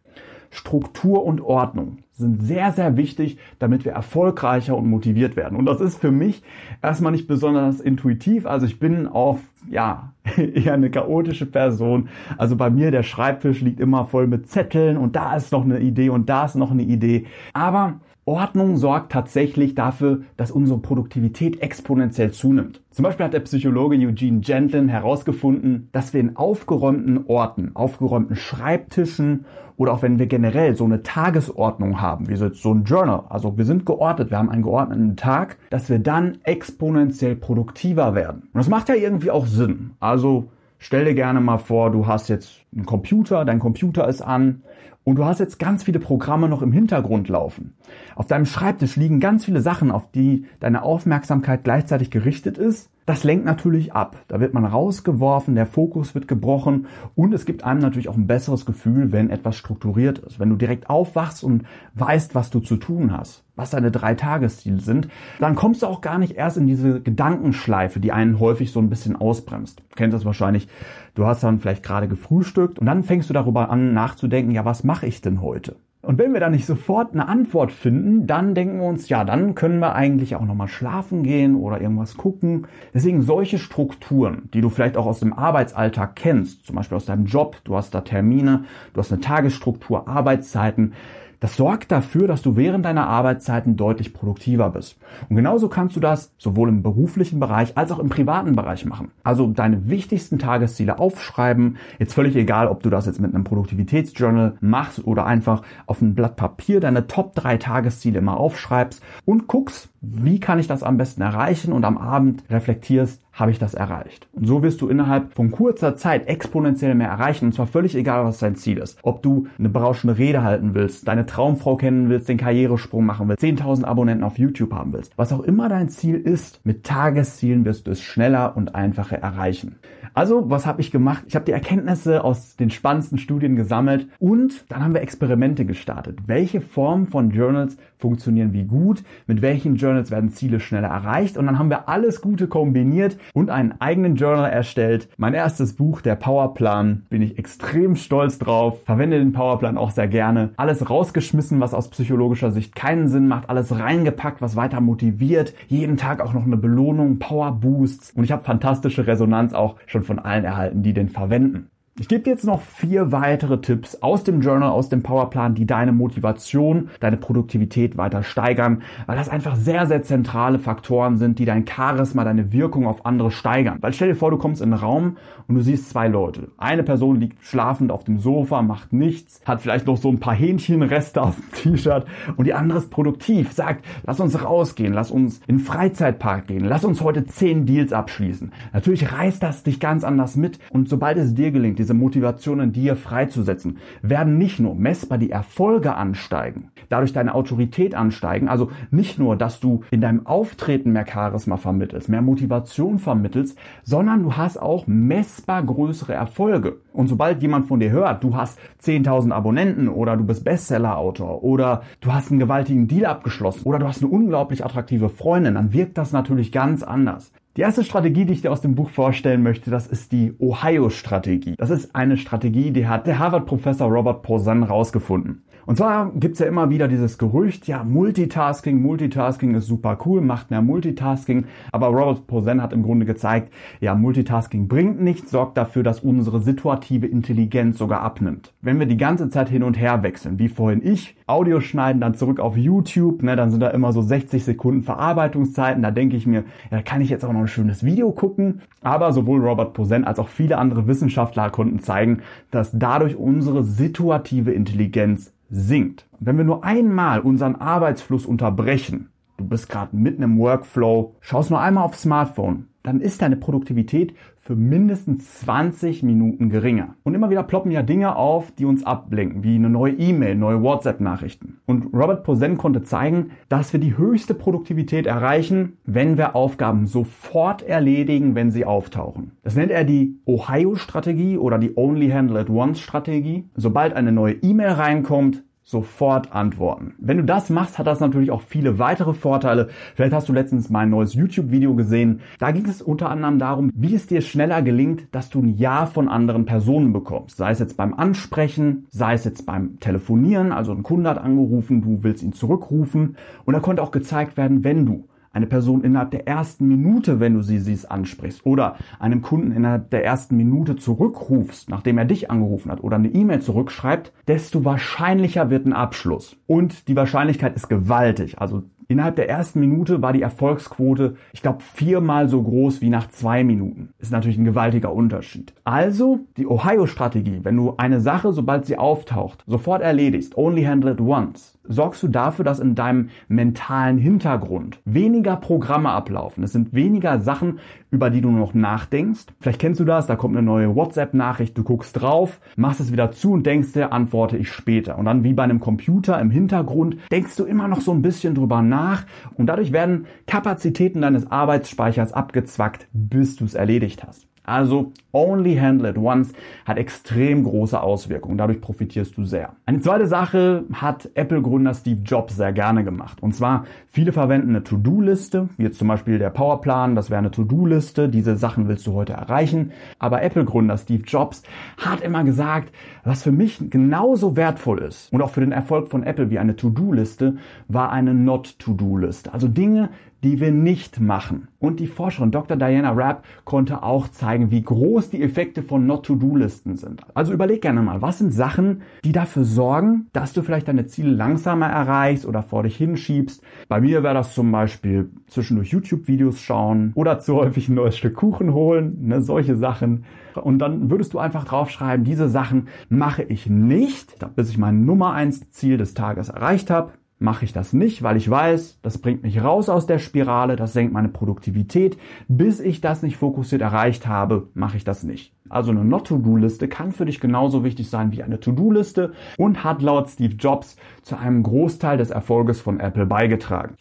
Struktur 0.50 1.24
und 1.24 1.40
Ordnung 1.40 2.00
sind 2.22 2.42
sehr, 2.44 2.72
sehr 2.72 2.98
wichtig, 2.98 3.38
damit 3.60 3.86
wir 3.86 3.92
erfolgreicher 3.92 4.78
und 4.78 4.88
motiviert 4.90 5.36
werden. 5.36 5.58
Und 5.58 5.66
das 5.66 5.82
ist 5.82 6.00
für 6.00 6.12
mich 6.12 6.42
erstmal 6.82 7.12
nicht 7.12 7.28
besonders 7.28 7.82
intuitiv. 7.82 8.46
Also 8.46 8.66
ich 8.66 8.80
bin 8.80 9.08
auch, 9.08 9.40
ja, 9.70 10.14
eher 10.38 10.74
eine 10.74 10.90
chaotische 10.90 11.46
Person. 11.46 12.10
Also 12.38 12.56
bei 12.56 12.70
mir 12.70 12.92
der 12.92 13.04
Schreibtisch 13.04 13.62
liegt 13.62 13.80
immer 13.80 14.06
voll 14.06 14.28
mit 14.28 14.50
Zetteln 14.50 14.98
und 14.98 15.16
da 15.16 15.36
ist 15.36 15.52
noch 15.52 15.64
eine 15.64 15.80
Idee 15.80 16.10
und 16.10 16.30
da 16.30 16.46
ist 16.46 16.56
noch 16.56 16.72
eine 16.72 16.84
Idee. 16.84 17.26
Aber 17.54 18.00
Ordnung 18.26 18.78
sorgt 18.78 19.12
tatsächlich 19.12 19.74
dafür, 19.74 20.22
dass 20.38 20.52
unsere 20.52 20.80
Produktivität 20.80 21.62
exponentiell 21.62 22.32
zunimmt. 22.32 22.82
Zum 22.92 23.04
Beispiel 23.04 23.26
hat 23.26 23.34
der 23.34 23.40
Psychologe 23.40 23.96
Eugene 23.96 24.42
Gentlin 24.42 24.90
herausgefunden, 24.90 25.90
dass 25.92 26.14
wir 26.14 26.22
in 26.22 26.36
aufgeräumten 26.36 27.26
Orten, 27.26 27.72
aufgeräumten 27.74 28.36
Schreibtischen 28.36 29.46
oder 29.76 29.94
auch 29.94 30.04
wenn 30.04 30.20
wir 30.20 30.28
generell 30.28 30.76
so 30.76 30.86
eine 30.86 31.02
Tagesordnung 31.02 32.00
haben, 32.00 32.30
wie 32.30 32.36
so 32.36 32.74
ein 32.74 32.84
Journal, 32.84 33.24
also 33.30 33.58
wir 33.58 33.66
sind 33.66 33.88
geordnet, 33.88 34.30
wir 34.30 34.38
haben 34.38 34.52
einen 34.52 34.62
geordneten 34.62 35.16
Tag, 35.16 35.58
dass 35.72 35.90
wir 35.90 35.98
dann 35.98 36.38
exponentiell 36.44 37.36
produktiver 37.36 38.14
werden. 38.14 38.44
Und 38.54 38.60
das 38.60 38.70
macht 38.70 38.90
ja 38.90 38.96
irgendwie 38.96 39.32
auch 39.32 39.48
Sinn. 39.48 39.92
Also 40.00 40.52
stell 40.78 41.06
dir 41.06 41.16
gerne 41.16 41.42
mal 41.42 41.58
vor, 41.58 41.92
du 41.92 42.06
hast 42.06 42.30
jetzt 42.30 42.52
einen 42.76 42.86
Computer, 42.86 43.44
dein 43.46 43.58
Computer 43.58 44.08
ist 44.08 44.22
an 44.22 44.62
und 45.04 45.16
du 45.16 45.26
hast 45.26 45.40
jetzt 45.40 45.58
ganz 45.58 45.84
viele 45.84 46.00
Programme 46.00 46.48
noch 46.48 46.62
im 46.62 46.72
Hintergrund 46.72 47.28
laufen. 47.28 47.74
Auf 48.16 48.28
deinem 48.28 48.46
Schreibtisch 48.46 48.96
liegen 48.96 49.20
ganz 49.20 49.46
viele 49.46 49.62
Sachen, 49.62 49.92
auf 49.92 50.12
die 50.12 50.46
deine 50.60 50.84
Aufmerksamkeit 50.84 51.64
gleichzeitig 51.64 52.12
gerichtet 52.12 52.58
ist. 52.58 52.91
Das 53.08 53.24
lenkt 53.24 53.46
natürlich 53.46 53.94
ab. 53.94 54.16
Da 54.28 54.40
wird 54.40 54.54
man 54.54 54.64
rausgeworfen, 54.64 55.56
der 55.56 55.66
Fokus 55.66 56.14
wird 56.14 56.28
gebrochen 56.28 56.86
und 57.16 57.34
es 57.34 57.46
gibt 57.46 57.64
einem 57.64 57.82
natürlich 57.82 58.08
auch 58.08 58.16
ein 58.16 58.28
besseres 58.28 58.66
Gefühl, 58.66 59.12
wenn 59.12 59.32
etwas 59.32 59.56
strukturiert 59.58 60.20
ist. 60.20 60.40
Wenn 60.40 60.50
du 60.50 60.56
direkt 60.56 60.88
aufwachst 60.90 61.44
und 61.44 61.64
weißt, 61.96 62.36
was 62.36 62.52
du 62.52 62.60
zu 62.60 62.78
tun 62.78 63.12
hast, 63.12 63.44
was 63.56 63.72
deine 63.72 63.90
drei 63.90 64.14
Tagesziele 64.14 64.80
sind, 64.80 65.08
dann 65.40 65.56
kommst 65.56 65.82
du 65.82 65.88
auch 65.88 66.02
gar 66.02 66.20
nicht 66.20 66.36
erst 66.36 66.58
in 66.58 66.68
diese 66.68 67.02
Gedankenschleife, 67.02 68.00
die 68.00 68.12
einen 68.12 68.40
häufig 68.40 68.72
so 68.72 68.80
ein 68.80 68.90
bisschen 68.90 69.16
ausbremst. 69.16 69.80
Du 69.80 69.96
kennst 69.96 70.14
das 70.14 70.26
wahrscheinlich. 70.26 70.68
Du 71.16 71.26
hast 71.26 71.44
dann 71.44 71.60
vielleicht 71.60 71.84
gerade 71.84 72.08
gefrühstückt 72.08 72.78
und 72.78 72.86
dann 72.86 73.04
fängst 73.04 73.30
du 73.30 73.34
darüber 73.34 73.72
an 73.72 73.94
nachzudenken, 73.94 74.52
ja, 74.52 74.64
was 74.64 74.84
mache 74.84 75.08
ich 75.08 75.22
denn 75.22 75.42
heute? 75.42 75.76
Und 76.02 76.18
wenn 76.18 76.34
wir 76.34 76.40
da 76.40 76.50
nicht 76.50 76.66
sofort 76.66 77.14
eine 77.14 77.28
Antwort 77.28 77.72
finden, 77.72 78.26
dann 78.26 78.56
denken 78.56 78.80
wir 78.80 78.88
uns, 78.88 79.08
ja, 79.10 79.24
dann 79.24 79.54
können 79.54 79.80
wir 79.80 79.94
eigentlich 79.94 80.36
auch 80.36 80.46
nochmal 80.46 80.68
schlafen 80.68 81.22
gehen 81.22 81.56
oder 81.56 81.80
irgendwas 81.80 82.18
gucken. 82.18 82.66
Deswegen 82.92 83.22
solche 83.22 83.60
Strukturen, 83.60 84.50
die 84.52 84.62
du 84.62 84.70
vielleicht 84.70 84.98
auch 84.98 85.06
aus 85.06 85.20
dem 85.20 85.34
Arbeitsalltag 85.34 86.16
kennst, 86.16 86.66
zum 86.66 86.76
Beispiel 86.76 86.98
aus 86.98 87.06
deinem 87.06 87.26
Job, 87.26 87.58
du 87.66 87.76
hast 87.76 87.94
da 87.94 88.02
Termine, 88.02 88.64
du 88.94 89.00
hast 89.00 89.12
eine 89.12 89.22
Tagesstruktur, 89.22 90.08
Arbeitszeiten, 90.08 90.94
Das 91.42 91.56
sorgt 91.56 91.92
dafür, 91.92 92.28
dass 92.28 92.44
du 92.44 92.56
während 92.56 92.86
deiner 92.86 93.08
Arbeitszeiten 93.08 93.76
deutlich 93.76 94.14
produktiver 94.14 94.70
bist. 94.70 94.98
Und 95.28 95.36
genauso 95.36 95.70
kannst 95.70 95.96
du 95.96 96.00
das 96.00 96.32
sowohl 96.38 96.70
im 96.70 96.84
beruflichen 96.84 97.40
Bereich 97.40 97.76
als 97.76 97.92
auch 97.92 97.98
im 97.98 98.10
privaten 98.10 98.56
Bereich 98.56 98.86
machen. 98.86 99.10
Also 99.24 99.48
deine 99.48 99.90
wichtigsten 99.90 100.38
Tagesziele 100.38 101.00
aufschreiben. 101.00 101.78
Jetzt 101.98 102.14
völlig 102.14 102.36
egal, 102.36 102.68
ob 102.68 102.84
du 102.84 102.92
das 102.92 103.08
jetzt 103.08 103.20
mit 103.20 103.34
einem 103.34 103.44
Produktivitätsjournal 103.44 104.54
machst 104.62 105.04
oder 105.06 105.26
einfach 105.26 105.64
auf 105.88 106.00
ein 106.02 106.14
Blatt 106.14 106.36
Papier 106.36 106.80
deine 106.80 107.08
Top 107.08 107.34
3 107.34 107.58
Tagesziele 107.58 108.20
immer 108.20 108.38
aufschreibst 108.38 109.02
und 109.26 109.48
guckst, 109.48 109.91
wie 110.02 110.40
kann 110.40 110.58
ich 110.58 110.68
das 110.68 110.82
am 110.82 110.98
besten 110.98 111.22
erreichen 111.22 111.72
und 111.72 111.86
am 111.86 111.98
Abend 111.98 112.44
reflektierst, 112.50 113.22
habe 113.34 113.52
ich 113.52 113.60
das 113.60 113.76
erreicht. 113.76 114.28
Und 114.34 114.48
so 114.48 114.64
wirst 114.64 114.82
du 114.82 114.90
innerhalb 114.90 115.34
von 115.34 115.52
kurzer 115.52 115.96
Zeit 115.96 116.28
exponentiell 116.28 116.96
mehr 116.96 117.08
erreichen 117.08 117.46
und 117.46 117.54
zwar 117.54 117.68
völlig 117.68 117.96
egal, 117.96 118.26
was 118.26 118.40
dein 118.40 118.56
Ziel 118.56 118.80
ist. 118.80 118.98
Ob 119.04 119.22
du 119.22 119.48
eine 119.60 119.70
berauschende 119.70 120.18
Rede 120.18 120.44
halten 120.44 120.74
willst, 120.74 121.08
deine 121.08 121.28
Traumfrau 121.28 121.78
kennen 121.78 122.10
willst, 122.10 122.28
den 122.28 122.38
Karrieresprung 122.38 123.06
machen 123.06 123.30
willst, 123.30 123.44
10.000 123.44 123.86
Abonnenten 123.86 124.24
auf 124.24 124.40
YouTube 124.40 124.74
haben 124.74 124.92
willst. 124.92 125.14
Was 125.18 125.32
auch 125.32 125.42
immer 125.42 125.70
dein 125.70 125.90
Ziel 125.90 126.16
ist, 126.16 126.66
mit 126.66 126.84
Tageszielen 126.84 127.64
wirst 127.64 127.86
du 127.88 127.92
es 127.92 128.02
schneller 128.02 128.58
und 128.58 128.74
einfacher 128.74 129.18
erreichen. 129.18 129.76
Also, 130.14 130.50
was 130.50 130.66
habe 130.66 130.82
ich 130.82 130.92
gemacht? 130.92 131.24
Ich 131.28 131.36
habe 131.36 131.46
die 131.46 131.54
Erkenntnisse 131.54 132.24
aus 132.24 132.58
den 132.58 132.70
spannendsten 132.70 133.18
Studien 133.18 133.56
gesammelt 133.56 134.08
und 134.20 134.66
dann 134.70 134.84
haben 134.84 134.94
wir 134.94 135.02
Experimente 135.02 135.66
gestartet. 135.66 136.20
Welche 136.26 136.60
Formen 136.60 137.08
von 137.08 137.32
Journals 137.32 137.78
funktionieren 137.98 138.52
wie 138.52 138.66
gut? 138.66 139.04
Mit 139.26 139.42
welchen 139.42 139.78
Journals 139.78 140.12
werden 140.12 140.32
Ziele 140.32 140.60
schneller 140.60 140.90
erreicht? 140.90 141.38
Und 141.38 141.46
dann 141.46 141.58
haben 141.58 141.70
wir 141.70 141.88
alles 141.88 142.20
Gute 142.20 142.48
kombiniert 142.48 143.18
und 143.34 143.50
einen 143.50 143.80
eigenen 143.80 144.16
Journal 144.16 144.50
erstellt. 144.50 145.08
Mein 145.16 145.34
erstes 145.34 145.74
Buch, 145.74 146.02
der 146.02 146.16
Powerplan, 146.16 147.04
bin 147.10 147.22
ich 147.22 147.38
extrem 147.38 147.96
stolz 147.96 148.38
drauf. 148.38 148.84
Verwende 148.84 149.18
den 149.18 149.32
Powerplan 149.32 149.78
auch 149.78 149.92
sehr 149.92 150.10
gerne. 150.10 150.50
Alles 150.58 150.90
rausgeschmissen, 150.90 151.62
was 151.62 151.74
aus 151.74 151.90
psychologischer 151.90 152.52
Sicht 152.52 152.76
keinen 152.76 153.08
Sinn 153.08 153.30
macht. 153.30 153.50
Alles 153.50 153.80
reingepackt, 153.80 154.42
was 154.42 154.58
weiter 154.58 154.82
motiviert. 154.82 155.54
Jeden 155.68 155.96
Tag 155.96 156.20
auch 156.20 156.34
noch 156.34 156.46
eine 156.46 156.58
Belohnung, 156.58 157.20
Power 157.20 157.54
Boosts. 157.54 158.12
Und 158.12 158.26
ich 158.26 158.34
habe 158.34 158.44
fantastische 158.44 159.08
Resonanz 159.08 159.54
auch 159.54 159.78
schon 159.88 160.01
von 160.04 160.20
allen 160.20 160.46
erhalten, 160.46 160.84
die 160.84 160.94
den 160.94 161.10
verwenden. 161.10 161.71
Ich 162.00 162.08
gebe 162.08 162.24
dir 162.24 162.30
jetzt 162.30 162.46
noch 162.46 162.62
vier 162.62 163.12
weitere 163.12 163.60
Tipps 163.60 163.96
aus 164.02 164.24
dem 164.24 164.40
Journal, 164.40 164.70
aus 164.70 164.88
dem 164.88 165.04
Powerplan, 165.04 165.56
die 165.56 165.66
deine 165.66 165.92
Motivation, 165.92 166.90
deine 167.02 167.18
Produktivität 167.18 167.98
weiter 167.98 168.24
steigern, 168.24 168.84
weil 169.08 169.18
das 169.18 169.28
einfach 169.28 169.58
sehr, 169.58 169.86
sehr 169.88 170.02
zentrale 170.02 170.58
Faktoren 170.58 171.18
sind, 171.18 171.38
die 171.38 171.44
dein 171.44 171.68
Charisma, 171.68 172.24
deine 172.24 172.54
Wirkung 172.54 172.88
auf 172.88 173.06
andere 173.06 173.30
steigern. 173.30 173.80
Weil 173.82 173.92
stell 173.92 174.08
dir 174.08 174.16
vor, 174.16 174.32
du 174.32 174.38
kommst 174.38 174.62
in 174.62 174.72
einen 174.72 174.82
Raum 174.82 175.18
und 175.50 175.56
du 175.56 175.62
siehst 175.62 175.90
zwei 175.90 176.08
Leute. 176.08 176.48
Eine 176.58 176.84
Person 176.84 177.20
liegt 177.20 177.44
schlafend 177.44 177.92
auf 177.92 178.06
dem 178.06 178.20
Sofa, 178.20 178.62
macht 178.62 178.94
nichts, 178.94 179.42
hat 179.44 179.60
vielleicht 179.60 179.86
noch 179.86 179.98
so 179.98 180.08
ein 180.08 180.22
paar 180.22 180.34
Hähnchenreste 180.34 181.22
auf 181.22 181.36
dem 181.36 181.76
T-Shirt 181.76 182.06
und 182.38 182.46
die 182.46 182.54
andere 182.54 182.78
ist 182.78 182.90
produktiv, 182.90 183.52
sagt, 183.52 183.84
lass 184.04 184.22
uns 184.22 184.42
rausgehen, 184.42 184.94
lass 184.94 185.12
uns 185.12 185.42
in 185.46 185.58
den 185.58 185.60
Freizeitpark 185.60 186.48
gehen, 186.48 186.64
lass 186.64 186.86
uns 186.86 187.02
heute 187.02 187.26
zehn 187.26 187.66
Deals 187.66 187.92
abschließen. 187.92 188.54
Natürlich 188.72 189.12
reißt 189.12 189.44
das 189.44 189.64
dich 189.64 189.82
ganz 189.82 190.06
anders 190.06 190.38
mit 190.38 190.58
und 190.70 190.88
sobald 190.88 191.18
es 191.18 191.34
dir 191.34 191.52
gelingt, 191.52 191.81
diese 191.82 191.96
Motivation 191.96 192.60
in 192.60 192.72
dir 192.72 192.96
freizusetzen, 192.96 193.80
werden 194.04 194.38
nicht 194.38 194.60
nur 194.60 194.76
messbar 194.76 195.18
die 195.18 195.32
Erfolge 195.32 195.96
ansteigen, 195.96 196.70
dadurch 196.90 197.12
deine 197.12 197.34
Autorität 197.34 197.96
ansteigen, 197.96 198.48
also 198.48 198.70
nicht 198.92 199.18
nur, 199.18 199.36
dass 199.36 199.60
du 199.60 199.82
in 199.90 200.00
deinem 200.00 200.28
Auftreten 200.28 200.92
mehr 200.92 201.08
Charisma 201.12 201.58
vermittelst, 201.58 202.08
mehr 202.08 202.22
Motivation 202.22 203.00
vermittelst, 203.00 203.58
sondern 203.82 204.22
du 204.22 204.34
hast 204.34 204.62
auch 204.62 204.86
messbar 204.86 205.64
größere 205.64 206.14
Erfolge. 206.14 206.78
Und 206.94 207.08
sobald 207.08 207.42
jemand 207.42 207.66
von 207.66 207.80
dir 207.80 207.90
hört, 207.90 208.24
du 208.24 208.36
hast 208.36 208.60
10.000 208.84 209.32
Abonnenten 209.32 209.90
oder 209.90 210.18
du 210.18 210.24
bist 210.24 210.44
Bestseller-Autor 210.44 211.44
oder 211.44 211.82
du 212.02 212.14
hast 212.14 212.30
einen 212.30 212.40
gewaltigen 212.40 212.88
Deal 212.88 213.08
abgeschlossen 213.08 213.64
oder 213.64 213.80
du 213.80 213.88
hast 213.88 214.04
eine 214.04 214.12
unglaublich 214.12 214.64
attraktive 214.64 215.10
Freundin, 215.10 215.56
dann 215.56 215.74
wirkt 215.74 215.98
das 215.98 216.12
natürlich 216.12 216.52
ganz 216.52 216.84
anders. 216.84 217.32
Die 217.58 217.62
erste 217.62 217.84
Strategie, 217.84 218.24
die 218.24 218.32
ich 218.32 218.42
dir 218.42 218.52
aus 218.52 218.62
dem 218.62 218.76
Buch 218.76 218.90
vorstellen 218.90 219.44
möchte, 219.44 219.72
das 219.72 219.86
ist 219.86 220.14
die 220.14 220.34
Ohio-Strategie. 220.40 221.56
Das 221.58 221.70
ist 221.70 221.94
eine 221.94 222.16
Strategie, 222.16 222.72
die 222.72 222.88
hat 222.88 223.08
der 223.08 223.20
Harvard-Professor 223.20 223.90
Robert 223.90 224.22
Porzan 224.22 224.64
rausgefunden. 224.64 225.44
Und 225.72 225.78
zwar 225.78 226.12
gibt's 226.14 226.40
ja 226.40 226.48
immer 226.48 226.70
wieder 226.70 226.90
dieses 226.90 227.18
Gerücht, 227.18 227.66
ja, 227.66 227.86
Multitasking, 227.86 228.82
Multitasking 228.82 229.56
ist 229.56 229.68
super 229.68 229.98
cool, 230.06 230.20
macht 230.20 230.52
mehr 230.52 230.62
Multitasking. 230.62 231.46
Aber 231.72 231.88
Robert 231.88 232.28
Posen 232.28 232.62
hat 232.62 232.74
im 232.74 232.84
Grunde 232.84 233.06
gezeigt, 233.06 233.54
ja, 233.80 233.96
Multitasking 233.96 234.68
bringt 234.68 235.00
nichts, 235.00 235.32
sorgt 235.32 235.56
dafür, 235.58 235.84
dass 235.84 236.02
unsere 236.02 236.42
situative 236.42 237.08
Intelligenz 237.08 237.78
sogar 237.78 238.02
abnimmt. 238.02 238.52
Wenn 238.62 238.80
wir 238.80 238.86
die 238.86 238.98
ganze 238.98 239.30
Zeit 239.30 239.48
hin 239.48 239.64
und 239.64 239.80
her 239.80 240.04
wechseln, 240.04 240.40
wie 240.40 240.50
vorhin 240.50 240.86
ich, 240.86 241.16
Audio 241.26 241.62
schneiden, 241.62 242.02
dann 242.02 242.16
zurück 242.16 242.42
auf 242.42 242.58
YouTube, 242.58 243.24
ne, 243.24 243.38
dann 243.38 243.50
sind 243.50 243.62
da 243.62 243.70
immer 243.70 243.94
so 243.94 244.02
60 244.02 244.44
Sekunden 244.44 244.84
Verarbeitungszeiten, 244.84 245.82
da 245.82 245.92
denke 245.92 246.18
ich 246.18 246.28
mir, 246.28 246.44
ja, 246.70 246.80
da 246.80 246.82
kann 246.82 247.00
ich 247.00 247.10
jetzt 247.10 247.24
auch 247.24 247.32
noch 247.32 247.40
ein 247.40 247.48
schönes 247.48 247.86
Video 247.86 248.12
gucken. 248.12 248.60
Aber 248.82 249.14
sowohl 249.14 249.40
Robert 249.40 249.74
Posen 249.74 250.04
als 250.04 250.20
auch 250.20 250.28
viele 250.28 250.58
andere 250.58 250.88
Wissenschaftler 250.88 251.50
konnten 251.50 251.80
zeigen, 251.80 252.24
dass 252.50 252.72
dadurch 252.74 253.16
unsere 253.16 253.64
situative 253.64 254.52
Intelligenz 254.52 255.32
sinkt. 255.52 256.08
Wenn 256.20 256.38
wir 256.38 256.46
nur 256.46 256.64
einmal 256.64 257.20
unseren 257.20 257.58
Arbeitsfluss 257.58 258.26
unterbrechen, 258.26 259.10
du 259.38 259.46
bist 259.46 259.70
gerade 259.70 259.96
mitten 259.96 260.24
im 260.24 260.40
Workflow, 260.40 261.16
schaust 261.20 261.50
nur 261.50 261.60
einmal 261.60 261.84
aufs 261.84 262.04
Smartphone, 262.04 262.68
dann 262.84 263.02
ist 263.02 263.22
deine 263.22 263.36
Produktivität 263.36 264.16
für 264.42 264.56
mindestens 264.56 265.40
20 265.42 266.02
Minuten 266.02 266.50
geringer. 266.50 266.96
Und 267.04 267.14
immer 267.14 267.30
wieder 267.30 267.44
ploppen 267.44 267.72
ja 267.72 267.84
Dinge 267.84 268.16
auf, 268.16 268.52
die 268.52 268.66
uns 268.66 268.84
ablenken, 268.84 269.44
wie 269.44 269.56
eine 269.56 269.70
neue 269.70 269.94
E-Mail, 269.94 270.36
neue 270.36 270.64
WhatsApp-Nachrichten. 270.64 271.60
Und 271.68 271.94
Robert 271.94 272.24
Posen 272.24 272.58
konnte 272.58 272.82
zeigen, 272.82 273.32
dass 273.50 273.72
wir 273.72 273.80
die 273.80 273.98
höchste 273.98 274.34
Produktivität 274.34 275.06
erreichen, 275.06 275.78
wenn 275.86 276.18
wir 276.18 276.36
Aufgaben 276.36 276.88
sofort 276.88 277.62
erledigen, 277.62 278.34
wenn 278.34 278.50
sie 278.50 278.66
auftauchen. 278.66 279.34
Das 279.44 279.56
nennt 279.56 279.72
er 279.72 279.84
die 279.84 280.20
Ohio-Strategie 280.26 281.38
oder 281.38 281.60
die 281.60 281.78
Only 281.78 282.10
Handle 282.10 282.40
at 282.40 282.50
Once-Strategie. 282.50 283.46
Sobald 283.56 283.94
eine 283.94 284.12
neue 284.12 284.34
E-Mail 284.34 284.72
reinkommt, 284.72 285.44
sofort 285.72 286.34
antworten. 286.34 286.94
Wenn 287.00 287.18
du 287.18 287.24
das 287.24 287.50
machst, 287.50 287.80
hat 287.80 287.88
das 287.88 288.02
natürlich 288.02 288.30
auch 288.30 288.42
viele 288.42 288.78
weitere 288.78 289.14
Vorteile. 289.14 289.70
Vielleicht 289.96 290.14
hast 290.14 290.30
du 290.30 290.34
letztens 290.34 290.70
mein 290.70 290.90
neues 290.90 291.14
YouTube-Video 291.14 291.76
gesehen. 291.76 292.20
Da 292.40 292.52
ging 292.52 292.68
es 292.68 292.82
unter 292.82 293.10
anderem 293.10 293.40
darum, 293.40 293.72
wie 293.74 293.96
es 293.96 294.06
dir 294.06 294.22
schneller 294.22 294.62
gelingt, 294.62 295.08
dass 295.12 295.30
du 295.30 295.42
ein 295.42 295.58
Ja 295.58 295.86
von 295.86 296.10
anderen 296.10 296.46
Personen 296.46 296.94
bekommst. 296.94 297.38
Sei 297.38 297.52
es 297.52 297.60
jetzt 297.60 297.78
beim 297.78 297.94
Ansprechen, 297.94 298.86
sei 298.90 299.14
es 299.14 299.24
jetzt 299.24 299.46
beim 299.46 299.80
Telefonieren, 299.80 300.52
also 300.52 300.74
ein 300.74 300.84
Kunde 300.84 301.10
hat 301.10 301.18
angerufen, 301.18 301.82
du 301.82 302.04
willst 302.04 302.22
ihn 302.22 302.34
zurückrufen. 302.34 303.16
Und 303.46 303.54
da 303.54 303.62
konnte 303.62 303.82
auch 303.82 303.92
gezeigt 303.92 304.36
werden, 304.38 304.64
wenn 304.64 304.86
du 304.86 305.08
eine 305.34 305.48
Person 305.48 305.84
innerhalb 305.84 306.12
der 306.12 306.28
ersten 306.28 306.68
Minute, 306.68 307.20
wenn 307.20 307.34
du 307.34 307.42
sie 307.42 307.60
siehst, 307.60 307.90
ansprichst 307.90 308.46
oder 308.46 308.76
einem 309.00 309.22
Kunden 309.22 309.52
innerhalb 309.52 309.90
der 309.90 310.04
ersten 310.04 310.38
Minute 310.38 310.76
zurückrufst, 310.76 311.70
nachdem 311.70 311.98
er 311.98 312.06
dich 312.06 312.30
angerufen 312.30 312.72
hat 312.72 312.84
oder 312.84 312.98
eine 312.98 313.10
E-Mail 313.10 313.42
zurückschreibt, 313.42 314.14
desto 314.28 314.66
wahrscheinlicher 314.66 315.50
wird 315.50 315.66
ein 315.66 315.74
Abschluss. 315.74 316.38
Und 316.48 316.88
die 316.88 316.96
Wahrscheinlichkeit 316.96 317.56
ist 317.56 317.70
gewaltig. 317.70 318.40
Also 318.40 318.64
Innerhalb 318.92 319.16
der 319.16 319.30
ersten 319.30 319.62
Minute 319.62 320.02
war 320.02 320.12
die 320.12 320.22
Erfolgsquote, 320.22 321.16
ich 321.32 321.42
glaube, 321.42 321.60
viermal 321.62 322.28
so 322.28 322.44
groß 322.44 322.82
wie 322.82 322.90
nach 322.90 323.08
zwei 323.08 323.42
Minuten. 323.42 323.94
Ist 324.00 324.12
natürlich 324.12 324.38
ein 324.38 324.44
gewaltiger 324.44 324.94
Unterschied. 324.94 325.54
Also 325.64 326.20
die 326.36 326.46
Ohio-Strategie, 326.46 327.40
wenn 327.44 327.56
du 327.56 327.76
eine 327.78 328.02
Sache, 328.02 328.34
sobald 328.34 328.66
sie 328.66 328.78
auftaucht, 328.78 329.46
sofort 329.48 329.82
erledigst, 329.82 330.36
only 330.36 330.66
handle 330.66 330.92
it 330.92 331.00
once, 331.00 331.58
sorgst 331.64 332.02
du 332.04 332.08
dafür, 332.08 332.46
dass 332.46 332.60
in 332.60 332.76
deinem 332.76 333.10
mentalen 333.28 333.98
Hintergrund 333.98 334.80
weniger 334.86 335.36
Programme 335.36 335.90
ablaufen. 335.90 336.44
Es 336.44 336.52
sind 336.52 336.74
weniger 336.74 337.20
Sachen, 337.20 337.60
über 337.92 338.10
die 338.10 338.22
du 338.22 338.32
noch 338.32 338.54
nachdenkst. 338.54 339.26
Vielleicht 339.40 339.60
kennst 339.60 339.80
du 339.80 339.86
das, 339.86 340.08
da 340.08 340.16
kommt 340.16 340.36
eine 340.36 340.46
neue 340.46 340.76
WhatsApp-Nachricht, 340.76 341.58
du 341.58 341.64
guckst 341.64 342.02
drauf, 342.02 342.40
machst 342.56 342.80
es 342.80 342.92
wieder 342.92 343.12
zu 343.12 343.34
und 343.34 343.46
denkst 343.46 343.74
dir, 343.74 343.94
antworte 343.94 344.38
ich 344.38 344.50
später. 344.50 344.98
Und 344.98 345.06
dann 345.06 345.24
wie 345.24 345.34
bei 345.34 345.44
einem 345.44 345.60
Computer 345.60 346.20
im 346.20 346.32
Hintergrund 346.32 346.98
denkst 347.12 347.36
du 347.36 347.46
immer 347.46 347.68
noch 347.68 347.82
so 347.82 347.92
ein 347.92 348.02
bisschen 348.02 348.36
drüber 348.36 348.62
nach 348.62 349.06
und 349.36 349.48
dadurch 349.48 349.72
werden 349.72 350.06
Kapazitäten 350.28 351.02
deines 351.02 351.30
Arbeitsspeichers 351.30 352.14
abgezwackt, 352.14 352.88
bis 352.94 353.36
du 353.36 353.46
es 353.46 353.54
erledigt 353.54 354.04
hast. 354.06 354.31
Also 354.52 354.92
only 355.14 355.56
handle 355.56 355.90
it 355.90 355.98
once 355.98 356.34
hat 356.66 356.78
extrem 356.78 357.46
große 357.46 357.82
Auswirkungen. 357.82 358.38
Dadurch 358.38 358.60
profitierst 358.60 359.16
du 359.16 359.24
sehr. 359.24 359.54
Eine 359.66 359.80
zweite 359.80 360.08
Sache 360.08 360.66
hat 360.74 361.10
Apple-Gründer 361.16 361.74
Steve 361.74 362.02
Jobs 362.04 362.36
sehr 362.36 362.52
gerne 362.52 362.84
gemacht. 362.84 363.24
Und 363.24 363.34
zwar, 363.34 363.66
viele 363.88 364.12
verwenden 364.12 364.50
eine 364.50 364.64
To-Do-Liste, 364.64 365.48
wie 365.56 365.64
jetzt 365.64 365.80
zum 365.80 365.88
Beispiel 365.88 366.20
der 366.20 366.32
Powerplan, 366.32 366.96
das 366.96 367.10
wäre 367.10 367.20
eine 367.20 367.32
To-Do-Liste. 367.32 368.10
Diese 368.10 368.36
Sachen 368.36 368.68
willst 368.68 368.86
du 368.88 368.94
heute 368.94 369.14
erreichen. 369.14 369.72
Aber 370.00 370.22
Apple-Gründer 370.22 370.78
Steve 370.78 371.04
Jobs 371.04 371.44
hat 371.78 372.02
immer 372.02 372.26
gesagt, 372.26 372.74
was 373.06 373.24
für 373.24 373.32
mich 373.32 373.58
genauso 373.70 374.36
wertvoll 374.36 374.80
ist 374.80 375.14
und 375.14 375.22
auch 375.22 375.30
für 375.30 375.40
den 375.40 375.54
Erfolg 375.54 375.88
von 375.88 376.04
Apple 376.04 376.30
wie 376.30 376.40
eine 376.40 376.58
To-Do-Liste, 376.58 377.38
war 377.70 377.92
eine 377.92 378.14
Not-To-Do-Liste. 378.14 379.34
Also 379.34 379.48
Dinge, 379.48 379.90
die 380.24 380.40
wir 380.40 380.52
nicht 380.52 381.00
machen. 381.00 381.48
Und 381.60 381.80
die 381.80 381.88
Forscherin 381.88 382.32
Dr. 382.32 382.58
Diana 382.58 382.92
Rapp 382.92 383.24
konnte 383.44 383.84
auch 383.84 384.08
zeigen, 384.08 384.52
wie 384.52 384.62
groß 384.62 385.10
die 385.10 385.22
Effekte 385.22 385.64
von 385.64 385.86
Not-to-Do-Listen 385.86 386.76
sind. 386.78 387.02
Also 387.14 387.34
überleg 387.34 387.62
gerne 387.62 387.82
mal, 387.82 388.02
was 388.02 388.20
sind 388.20 388.34
Sachen, 388.34 388.82
die 389.04 389.12
dafür 389.12 389.44
sorgen, 389.44 390.08
dass 390.14 390.34
du 390.34 390.42
vielleicht 390.42 390.68
deine 390.68 390.88
Ziele 390.88 391.12
langsamer 391.12 391.68
erreichst 391.68 392.26
oder 392.26 392.44
vor 392.44 392.64
dich 392.64 392.78
hinschiebst. 392.78 393.44
Bei 393.68 393.82
mir 393.82 394.04
wäre 394.04 394.14
das 394.14 394.34
zum 394.34 394.52
Beispiel 394.52 395.10
zwischendurch 395.28 395.70
YouTube-Videos 395.70 396.40
schauen 396.40 396.92
oder 396.96 397.20
zu 397.20 397.36
häufig 397.36 397.70
ein 397.70 397.76
neues 397.76 397.98
Stück 397.98 398.16
Kuchen 398.16 398.54
holen, 398.54 398.98
ne, 399.02 399.22
solche 399.22 399.56
Sachen. 399.56 400.06
Und 400.36 400.60
dann 400.60 400.90
würdest 400.90 401.14
du 401.14 401.20
einfach 401.20 401.44
draufschreiben, 401.44 402.06
diese 402.06 402.30
Sachen 402.30 402.68
mache 402.90 403.24
ich 403.24 403.48
nicht, 403.48 404.16
bis 404.36 404.50
ich 404.50 404.58
mein 404.58 404.86
Nummer 404.86 405.14
eins 405.14 405.52
Ziel 405.52 405.78
des 405.78 405.94
Tages 405.94 406.30
erreicht 406.30 406.70
habe 406.70 406.92
mache 407.22 407.46
ich 407.46 407.54
das 407.54 407.72
nicht, 407.72 408.04
weil 408.04 408.18
ich 408.18 408.30
weiß, 408.30 408.80
das 408.82 408.98
bringt 408.98 409.24
mich 409.24 409.44
raus 409.44 409.70
aus 409.70 409.86
der 409.86 410.00
Spirale, 410.00 410.56
das 410.56 410.74
senkt 410.74 410.92
meine 410.92 411.08
Produktivität. 411.08 411.98
Bis 412.28 412.60
ich 412.60 412.82
das 412.82 413.04
nicht 413.04 413.18
fokussiert 413.18 413.62
erreicht 413.62 414.08
habe, 414.08 414.48
mache 414.54 414.78
ich 414.78 414.84
das 414.84 415.04
nicht. 415.04 415.34
Also 415.48 415.72
eine 415.72 415.86
Not-to-Do-Liste 415.86 416.68
kann 416.68 416.92
für 416.92 417.06
dich 417.06 417.20
genauso 417.20 417.64
wichtig 417.64 417.90
sein 417.90 418.12
wie 418.12 418.24
eine 418.24 418.40
To-Do-Liste 418.40 419.14
und 419.38 419.64
hat 419.64 419.82
laut 419.82 420.10
Steve 420.10 420.36
Jobs 420.36 420.78
zu 421.04 421.18
einem 421.18 421.44
Großteil 421.44 421.98
des 421.98 422.10
Erfolges 422.10 422.60
von 422.60 422.80
Apple 422.80 423.06
beigetragen. 423.06 423.76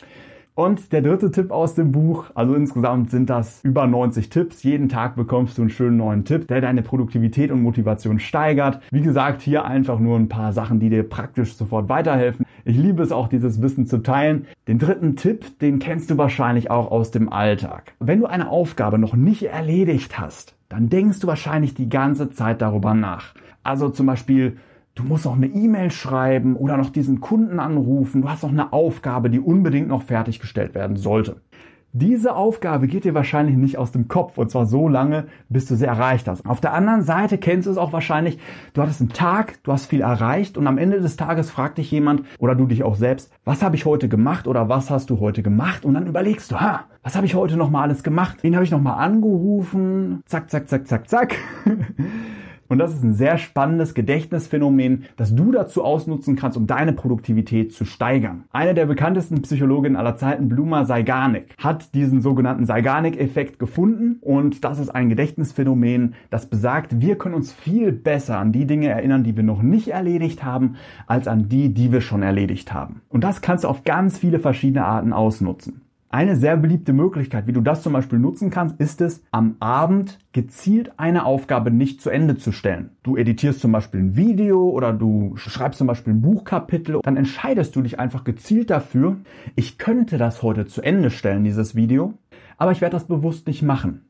Und 0.54 0.92
der 0.92 1.00
dritte 1.00 1.30
Tipp 1.30 1.52
aus 1.52 1.74
dem 1.74 1.90
Buch, 1.90 2.26
also 2.34 2.54
insgesamt 2.54 3.10
sind 3.10 3.30
das 3.30 3.64
über 3.64 3.86
90 3.86 4.28
Tipps. 4.28 4.62
Jeden 4.62 4.90
Tag 4.90 5.16
bekommst 5.16 5.56
du 5.56 5.62
einen 5.62 5.70
schönen 5.70 5.96
neuen 5.96 6.26
Tipp, 6.26 6.48
der 6.48 6.60
deine 6.60 6.82
Produktivität 6.82 7.50
und 7.50 7.62
Motivation 7.62 8.18
steigert. 8.18 8.80
Wie 8.90 9.00
gesagt, 9.00 9.40
hier 9.40 9.64
einfach 9.64 9.98
nur 9.98 10.18
ein 10.18 10.28
paar 10.28 10.52
Sachen, 10.52 10.78
die 10.78 10.90
dir 10.90 11.08
praktisch 11.08 11.54
sofort 11.54 11.88
weiterhelfen. 11.88 12.44
Ich 12.64 12.76
liebe 12.76 13.02
es 13.02 13.12
auch, 13.12 13.28
dieses 13.28 13.62
Wissen 13.62 13.86
zu 13.86 13.98
teilen. 13.98 14.46
Den 14.68 14.78
dritten 14.78 15.16
Tipp, 15.16 15.58
den 15.60 15.78
kennst 15.78 16.10
du 16.10 16.18
wahrscheinlich 16.18 16.70
auch 16.70 16.90
aus 16.90 17.10
dem 17.10 17.32
Alltag. 17.32 17.94
Wenn 18.00 18.20
du 18.20 18.26
eine 18.26 18.50
Aufgabe 18.50 18.98
noch 18.98 19.14
nicht 19.14 19.44
erledigt 19.44 20.18
hast, 20.18 20.56
dann 20.68 20.88
denkst 20.88 21.20
du 21.20 21.26
wahrscheinlich 21.26 21.74
die 21.74 21.88
ganze 21.88 22.30
Zeit 22.30 22.60
darüber 22.60 22.94
nach. 22.94 23.34
Also 23.62 23.88
zum 23.88 24.06
Beispiel, 24.06 24.58
du 24.94 25.04
musst 25.04 25.24
noch 25.24 25.36
eine 25.36 25.46
E-Mail 25.46 25.90
schreiben 25.90 26.56
oder 26.56 26.76
noch 26.76 26.90
diesen 26.90 27.20
Kunden 27.20 27.60
anrufen, 27.60 28.22
du 28.22 28.28
hast 28.28 28.42
noch 28.42 28.50
eine 28.50 28.72
Aufgabe, 28.72 29.30
die 29.30 29.40
unbedingt 29.40 29.88
noch 29.88 30.02
fertiggestellt 30.02 30.74
werden 30.74 30.96
sollte. 30.96 31.40
Diese 31.92 32.36
Aufgabe 32.36 32.86
geht 32.86 33.02
dir 33.02 33.14
wahrscheinlich 33.14 33.56
nicht 33.56 33.76
aus 33.76 33.90
dem 33.90 34.06
Kopf 34.06 34.38
und 34.38 34.48
zwar 34.48 34.66
so 34.66 34.86
lange, 34.86 35.26
bis 35.48 35.66
du 35.66 35.74
sie 35.74 35.86
erreicht 35.86 36.28
hast. 36.28 36.46
Auf 36.46 36.60
der 36.60 36.72
anderen 36.72 37.02
Seite 37.02 37.36
kennst 37.36 37.66
du 37.66 37.72
es 37.72 37.78
auch 37.78 37.92
wahrscheinlich, 37.92 38.38
du 38.74 38.82
hattest 38.82 39.00
einen 39.00 39.10
Tag, 39.10 39.60
du 39.64 39.72
hast 39.72 39.86
viel 39.86 40.00
erreicht 40.00 40.56
und 40.56 40.68
am 40.68 40.78
Ende 40.78 41.00
des 41.00 41.16
Tages 41.16 41.50
fragt 41.50 41.78
dich 41.78 41.90
jemand 41.90 42.22
oder 42.38 42.54
du 42.54 42.66
dich 42.66 42.84
auch 42.84 42.94
selbst, 42.94 43.32
was 43.44 43.62
habe 43.62 43.74
ich 43.74 43.86
heute 43.86 44.08
gemacht 44.08 44.46
oder 44.46 44.68
was 44.68 44.88
hast 44.88 45.10
du 45.10 45.18
heute 45.18 45.42
gemacht 45.42 45.84
und 45.84 45.94
dann 45.94 46.06
überlegst 46.06 46.52
du, 46.52 46.60
ha, 46.60 46.84
was 47.02 47.16
habe 47.16 47.26
ich 47.26 47.34
heute 47.34 47.56
nochmal 47.56 47.82
alles 47.82 48.04
gemacht? 48.04 48.38
Wen 48.42 48.54
habe 48.54 48.64
ich 48.64 48.70
nochmal 48.70 49.04
angerufen? 49.04 50.22
Zack, 50.26 50.48
zack, 50.48 50.68
zack, 50.68 50.86
zack, 50.86 51.08
zack. 51.08 51.34
Und 52.70 52.78
das 52.78 52.94
ist 52.94 53.02
ein 53.02 53.14
sehr 53.14 53.36
spannendes 53.36 53.94
Gedächtnisphänomen, 53.94 55.06
das 55.16 55.34
du 55.34 55.50
dazu 55.50 55.82
ausnutzen 55.82 56.36
kannst, 56.36 56.56
um 56.56 56.68
deine 56.68 56.92
Produktivität 56.92 57.72
zu 57.72 57.84
steigern. 57.84 58.44
Eine 58.52 58.74
der 58.74 58.86
bekanntesten 58.86 59.42
Psychologinnen 59.42 59.96
aller 59.96 60.16
Zeiten, 60.16 60.48
Bluma 60.48 60.84
Seigarnik, 60.84 61.56
hat 61.58 61.94
diesen 61.94 62.22
sogenannten 62.22 62.66
Seigarnik-Effekt 62.66 63.58
gefunden 63.58 64.18
und 64.20 64.64
das 64.64 64.78
ist 64.78 64.90
ein 64.90 65.08
Gedächtnisphänomen, 65.08 66.14
das 66.30 66.48
besagt, 66.48 67.00
wir 67.00 67.18
können 67.18 67.34
uns 67.34 67.52
viel 67.52 67.90
besser 67.90 68.38
an 68.38 68.52
die 68.52 68.66
Dinge 68.66 68.86
erinnern, 68.86 69.24
die 69.24 69.36
wir 69.36 69.42
noch 69.42 69.62
nicht 69.62 69.88
erledigt 69.88 70.44
haben, 70.44 70.76
als 71.08 71.26
an 71.26 71.48
die, 71.48 71.74
die 71.74 71.90
wir 71.90 72.00
schon 72.00 72.22
erledigt 72.22 72.72
haben. 72.72 73.02
Und 73.08 73.24
das 73.24 73.40
kannst 73.40 73.64
du 73.64 73.68
auf 73.68 73.82
ganz 73.82 74.16
viele 74.16 74.38
verschiedene 74.38 74.84
Arten 74.84 75.12
ausnutzen. 75.12 75.89
Eine 76.12 76.34
sehr 76.34 76.56
beliebte 76.56 76.92
Möglichkeit, 76.92 77.46
wie 77.46 77.52
du 77.52 77.60
das 77.60 77.84
zum 77.84 77.92
Beispiel 77.92 78.18
nutzen 78.18 78.50
kannst, 78.50 78.80
ist 78.80 79.00
es, 79.00 79.22
am 79.30 79.54
Abend 79.60 80.18
gezielt 80.32 80.90
eine 80.96 81.24
Aufgabe 81.24 81.70
nicht 81.70 82.02
zu 82.02 82.10
Ende 82.10 82.36
zu 82.36 82.50
stellen. 82.50 82.90
Du 83.04 83.16
editierst 83.16 83.60
zum 83.60 83.70
Beispiel 83.70 84.00
ein 84.00 84.16
Video 84.16 84.70
oder 84.70 84.92
du 84.92 85.36
schreibst 85.36 85.78
zum 85.78 85.86
Beispiel 85.86 86.14
ein 86.14 86.20
Buchkapitel, 86.20 86.98
dann 87.04 87.16
entscheidest 87.16 87.76
du 87.76 87.82
dich 87.82 88.00
einfach 88.00 88.24
gezielt 88.24 88.70
dafür, 88.70 89.18
ich 89.54 89.78
könnte 89.78 90.18
das 90.18 90.42
heute 90.42 90.66
zu 90.66 90.82
Ende 90.82 91.10
stellen, 91.10 91.44
dieses 91.44 91.76
Video, 91.76 92.14
aber 92.58 92.72
ich 92.72 92.80
werde 92.80 92.94
das 92.94 93.04
bewusst 93.06 93.46
nicht 93.46 93.62
machen. 93.62 94.02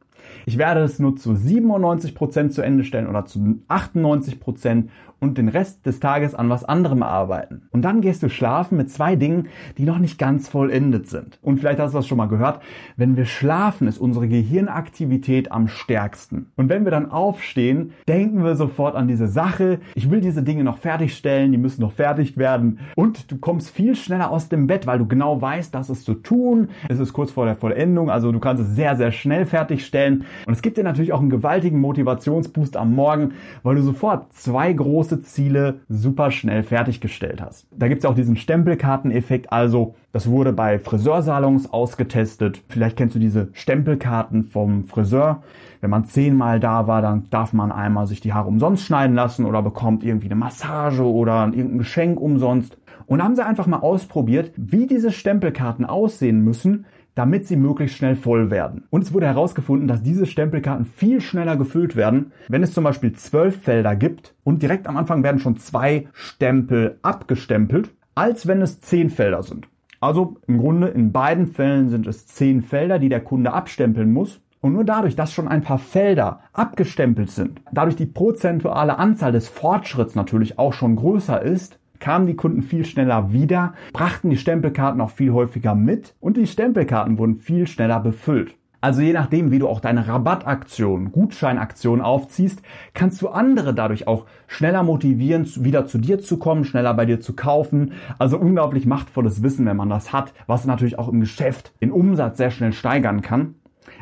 Ich 0.46 0.56
werde 0.56 0.80
es 0.80 0.98
nur 0.98 1.16
zu 1.16 1.32
97% 1.32 2.48
zu 2.48 2.62
Ende 2.62 2.84
stellen 2.84 3.08
oder 3.08 3.26
zu 3.26 3.60
98% 3.68 4.84
und 5.20 5.38
den 5.38 5.48
Rest 5.48 5.86
des 5.86 6.00
Tages 6.00 6.34
an 6.34 6.48
was 6.48 6.64
anderem 6.64 7.02
arbeiten. 7.02 7.68
Und 7.70 7.82
dann 7.82 8.00
gehst 8.00 8.22
du 8.22 8.28
schlafen 8.28 8.78
mit 8.78 8.90
zwei 8.90 9.16
Dingen, 9.16 9.48
die 9.78 9.84
noch 9.84 9.98
nicht 9.98 10.18
ganz 10.18 10.48
vollendet 10.48 11.08
sind. 11.08 11.38
Und 11.42 11.58
vielleicht 11.58 11.78
hast 11.78 11.92
du 11.92 11.98
das 11.98 12.06
schon 12.06 12.18
mal 12.18 12.26
gehört. 12.26 12.60
Wenn 12.96 13.16
wir 13.16 13.26
schlafen, 13.26 13.86
ist 13.86 13.98
unsere 13.98 14.28
Gehirnaktivität 14.28 15.52
am 15.52 15.68
stärksten. 15.68 16.46
Und 16.56 16.68
wenn 16.68 16.84
wir 16.84 16.90
dann 16.90 17.10
aufstehen, 17.10 17.92
denken 18.08 18.42
wir 18.44 18.56
sofort 18.56 18.96
an 18.96 19.08
diese 19.08 19.28
Sache. 19.28 19.80
Ich 19.94 20.10
will 20.10 20.20
diese 20.20 20.42
Dinge 20.42 20.64
noch 20.64 20.78
fertigstellen, 20.78 21.52
die 21.52 21.58
müssen 21.58 21.82
noch 21.82 21.92
fertig 21.92 22.36
werden. 22.36 22.80
Und 22.96 23.30
du 23.30 23.38
kommst 23.38 23.70
viel 23.70 23.94
schneller 23.94 24.30
aus 24.30 24.48
dem 24.48 24.66
Bett, 24.66 24.86
weil 24.86 24.98
du 24.98 25.06
genau 25.06 25.40
weißt, 25.40 25.74
das 25.74 25.90
ist 25.90 26.04
zu 26.04 26.14
tun. 26.14 26.68
Es 26.88 26.98
ist 26.98 27.12
kurz 27.12 27.30
vor 27.30 27.44
der 27.44 27.56
Vollendung, 27.56 28.10
also 28.10 28.32
du 28.32 28.40
kannst 28.40 28.62
es 28.62 28.74
sehr, 28.74 28.96
sehr 28.96 29.12
schnell 29.12 29.46
fertigstellen. 29.46 30.24
Und 30.46 30.52
es 30.52 30.62
gibt 30.62 30.78
dir 30.78 30.84
natürlich 30.84 31.12
auch 31.12 31.20
einen 31.20 31.30
gewaltigen 31.30 31.80
Motivationsboost 31.80 32.76
am 32.76 32.94
Morgen, 32.94 33.32
weil 33.62 33.76
du 33.76 33.82
sofort 33.82 34.32
zwei 34.32 34.72
große 34.72 35.09
große 35.10 35.22
Ziele 35.22 35.80
super 35.88 36.30
schnell 36.30 36.62
fertiggestellt 36.62 37.40
hast. 37.40 37.66
Da 37.76 37.88
gibt 37.88 38.04
es 38.04 38.08
auch 38.08 38.14
diesen 38.14 38.36
Stempelkarteneffekt, 38.36 39.52
also 39.52 39.94
das 40.12 40.28
wurde 40.28 40.52
bei 40.52 40.78
Friseursalons 40.78 41.72
ausgetestet. 41.72 42.62
Vielleicht 42.68 42.96
kennst 42.96 43.14
du 43.14 43.18
diese 43.18 43.48
Stempelkarten 43.52 44.44
vom 44.44 44.86
Friseur. 44.86 45.42
Wenn 45.80 45.90
man 45.90 46.04
zehnmal 46.04 46.60
da 46.60 46.86
war, 46.86 47.02
dann 47.02 47.28
darf 47.30 47.52
man 47.52 47.72
einmal 47.72 48.06
sich 48.06 48.20
die 48.20 48.32
Haare 48.32 48.48
umsonst 48.48 48.84
schneiden 48.84 49.16
lassen 49.16 49.46
oder 49.46 49.62
bekommt 49.62 50.04
irgendwie 50.04 50.26
eine 50.26 50.36
Massage 50.36 51.04
oder 51.04 51.44
irgendein 51.46 51.78
Geschenk 51.78 52.20
umsonst. 52.20 52.76
Und 53.06 53.24
haben 53.24 53.34
sie 53.34 53.44
einfach 53.44 53.66
mal 53.66 53.80
ausprobiert, 53.80 54.52
wie 54.56 54.86
diese 54.86 55.10
Stempelkarten 55.10 55.84
aussehen 55.84 56.44
müssen, 56.44 56.86
damit 57.14 57.46
sie 57.46 57.56
möglichst 57.56 57.96
schnell 57.96 58.16
voll 58.16 58.50
werden. 58.50 58.84
Und 58.90 59.02
es 59.02 59.12
wurde 59.12 59.26
herausgefunden, 59.26 59.88
dass 59.88 60.02
diese 60.02 60.26
Stempelkarten 60.26 60.84
viel 60.86 61.20
schneller 61.20 61.56
gefüllt 61.56 61.96
werden, 61.96 62.32
wenn 62.48 62.62
es 62.62 62.72
zum 62.72 62.84
Beispiel 62.84 63.12
zwölf 63.12 63.62
Felder 63.62 63.96
gibt 63.96 64.34
und 64.44 64.62
direkt 64.62 64.86
am 64.86 64.96
Anfang 64.96 65.22
werden 65.22 65.40
schon 65.40 65.56
zwei 65.56 66.08
Stempel 66.12 66.98
abgestempelt, 67.02 67.90
als 68.14 68.46
wenn 68.46 68.62
es 68.62 68.80
zehn 68.80 69.10
Felder 69.10 69.42
sind. 69.42 69.68
Also 70.00 70.36
im 70.46 70.58
Grunde 70.58 70.88
in 70.88 71.12
beiden 71.12 71.46
Fällen 71.46 71.90
sind 71.90 72.06
es 72.06 72.26
zehn 72.26 72.62
Felder, 72.62 72.98
die 72.98 73.10
der 73.10 73.20
Kunde 73.20 73.52
abstempeln 73.52 74.12
muss. 74.12 74.40
Und 74.62 74.74
nur 74.74 74.84
dadurch, 74.84 75.16
dass 75.16 75.32
schon 75.32 75.48
ein 75.48 75.62
paar 75.62 75.78
Felder 75.78 76.40
abgestempelt 76.52 77.30
sind, 77.30 77.62
dadurch 77.72 77.96
die 77.96 78.06
prozentuale 78.06 78.98
Anzahl 78.98 79.32
des 79.32 79.48
Fortschritts 79.48 80.14
natürlich 80.14 80.58
auch 80.58 80.74
schon 80.74 80.96
größer 80.96 81.40
ist, 81.40 81.78
kamen 82.00 82.26
die 82.26 82.34
Kunden 82.34 82.62
viel 82.62 82.84
schneller 82.84 83.32
wieder, 83.32 83.74
brachten 83.92 84.30
die 84.30 84.36
Stempelkarten 84.36 85.00
auch 85.00 85.10
viel 85.10 85.32
häufiger 85.32 85.74
mit 85.74 86.14
und 86.18 86.36
die 86.36 86.46
Stempelkarten 86.46 87.18
wurden 87.18 87.36
viel 87.36 87.66
schneller 87.66 88.00
befüllt. 88.00 88.56
Also 88.82 89.02
je 89.02 89.12
nachdem, 89.12 89.50
wie 89.50 89.58
du 89.58 89.68
auch 89.68 89.80
deine 89.80 90.08
Rabattaktion, 90.08 91.12
Gutscheinaktion 91.12 92.00
aufziehst, 92.00 92.62
kannst 92.94 93.20
du 93.20 93.28
andere 93.28 93.74
dadurch 93.74 94.08
auch 94.08 94.24
schneller 94.46 94.82
motivieren, 94.82 95.46
wieder 95.62 95.84
zu 95.84 95.98
dir 95.98 96.18
zu 96.18 96.38
kommen, 96.38 96.64
schneller 96.64 96.94
bei 96.94 97.04
dir 97.04 97.20
zu 97.20 97.34
kaufen. 97.34 97.92
Also 98.18 98.38
unglaublich 98.38 98.86
machtvolles 98.86 99.42
Wissen, 99.42 99.66
wenn 99.66 99.76
man 99.76 99.90
das 99.90 100.14
hat, 100.14 100.32
was 100.46 100.64
natürlich 100.64 100.98
auch 100.98 101.08
im 101.08 101.20
Geschäft 101.20 101.74
den 101.82 101.92
Umsatz 101.92 102.38
sehr 102.38 102.50
schnell 102.50 102.72
steigern 102.72 103.20
kann. 103.20 103.56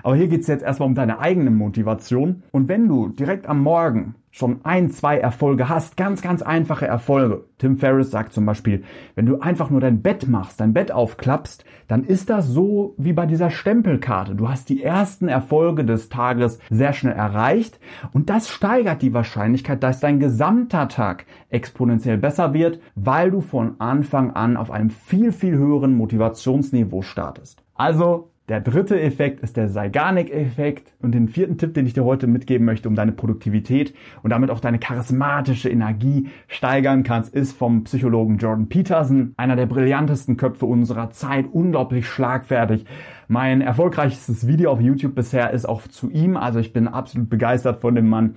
Aber 0.05 0.14
hier 0.14 0.28
geht 0.28 0.43
es 0.43 0.47
jetzt 0.47 0.62
erstmal 0.62 0.88
um 0.88 0.95
deine 0.95 1.19
eigene 1.19 1.50
Motivation. 1.50 2.45
Und 2.52 2.69
wenn 2.69 2.87
du 2.87 3.09
direkt 3.09 3.49
am 3.49 3.62
Morgen 3.62 4.14
schon 4.38 4.61
ein, 4.62 4.90
zwei 4.90 5.18
Erfolge 5.18 5.68
hast, 5.68 5.97
ganz, 5.97 6.23
ganz 6.23 6.42
einfache 6.42 6.87
Erfolge. 6.87 7.45
Tim 7.59 7.76
Ferriss 7.76 8.12
sagt 8.12 8.33
zum 8.33 8.47
Beispiel, 8.47 8.85
wenn 9.16 9.26
du 9.26 9.40
einfach 9.40 9.68
nur 9.68 9.80
dein 9.80 10.00
Bett 10.00 10.28
machst, 10.28 10.61
dein 10.61 10.73
Bett 10.73 10.92
aufklappst, 10.92 11.64
dann 11.88 12.04
ist 12.04 12.30
das 12.30 12.47
so 12.47 12.95
wie 12.99 13.12
bei 13.12 13.26
dieser 13.26 13.50
Stempelkarte. 13.50 14.37
Du 14.37 14.49
hast 14.49 14.68
die 14.68 14.83
ersten 14.83 15.26
Erfolge 15.26 15.85
des 15.85 16.09
Tages 16.09 16.61
sehr 16.71 16.92
schnell 16.92 17.14
erreicht 17.14 17.80
und 18.12 18.30
das 18.30 18.49
steigert 18.49 19.02
die 19.02 19.12
Wahrscheinlichkeit, 19.12 19.83
dass 19.83 19.99
dein 19.99 20.21
gesamter 20.21 20.88
Tag 20.88 21.26
exponentiell 21.50 22.18
besser 22.18 22.54
wird, 22.54 22.80
weil 22.95 23.33
du 23.33 23.40
von 23.40 23.80
Anfang 23.80 24.30
an 24.30 24.57
auf 24.57 24.71
einem 24.71 24.90
viel, 24.90 25.33
viel 25.33 25.57
höheren 25.57 25.97
Motivationsniveau 25.97 27.02
startest. 27.02 27.64
Also 27.75 28.30
der 28.49 28.61
dritte 28.61 28.99
Effekt 28.99 29.40
ist 29.40 29.57
der 29.57 29.69
Zeigarnik-Effekt. 29.69 30.95
Und 31.00 31.12
den 31.12 31.28
vierten 31.28 31.59
Tipp, 31.59 31.75
den 31.75 31.87
ich 31.87 31.93
dir 31.93 32.05
heute 32.05 32.26
mitgeben 32.26 32.64
möchte, 32.64 32.88
um 32.88 32.95
deine 32.95 33.12
Produktivität 33.12 33.95
und 34.23 34.31
damit 34.31 34.50
auch 34.50 34.61
deine 34.61 34.78
charismatische 34.78 35.69
Energie 35.69 36.28
steigern 36.47 37.02
kannst, 37.02 37.35
ist 37.35 37.52
vom 37.52 37.85
Psychologen 37.85 38.38
Jordan 38.38 38.69
Peterson, 38.69 39.35
einer 39.37 39.57
der 39.57 39.67
brillantesten 39.67 40.37
Köpfe 40.37 40.64
unserer 40.64 41.11
Zeit, 41.11 41.47
unglaublich 41.52 42.07
schlagfertig. 42.07 42.87
Mein 43.28 43.61
erfolgreichstes 43.61 44.47
Video 44.47 44.71
auf 44.71 44.81
YouTube 44.81 45.14
bisher 45.14 45.50
ist 45.50 45.69
auch 45.69 45.83
zu 45.83 46.11
ihm, 46.11 46.38
also 46.38 46.59
ich 46.59 46.73
bin 46.73 46.88
absolut 46.88 47.28
begeistert 47.28 47.81
von 47.81 47.95
dem 47.95 48.09
Mann. 48.09 48.37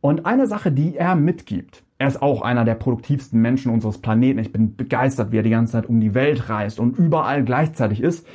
Und 0.00 0.26
eine 0.26 0.48
Sache, 0.48 0.72
die 0.72 0.96
er 0.96 1.14
mitgibt, 1.14 1.84
er 1.98 2.08
ist 2.08 2.20
auch 2.20 2.42
einer 2.42 2.64
der 2.64 2.74
produktivsten 2.74 3.40
Menschen 3.40 3.72
unseres 3.72 3.98
Planeten. 3.98 4.38
Ich 4.38 4.52
bin 4.52 4.76
begeistert, 4.76 5.32
wie 5.32 5.38
er 5.38 5.42
die 5.42 5.50
ganze 5.50 5.72
Zeit 5.72 5.86
um 5.86 6.00
die 6.00 6.14
Welt 6.14 6.50
reist 6.50 6.78
und 6.78 6.98
überall 6.98 7.42
gleichzeitig 7.42 8.02
ist. 8.02 8.26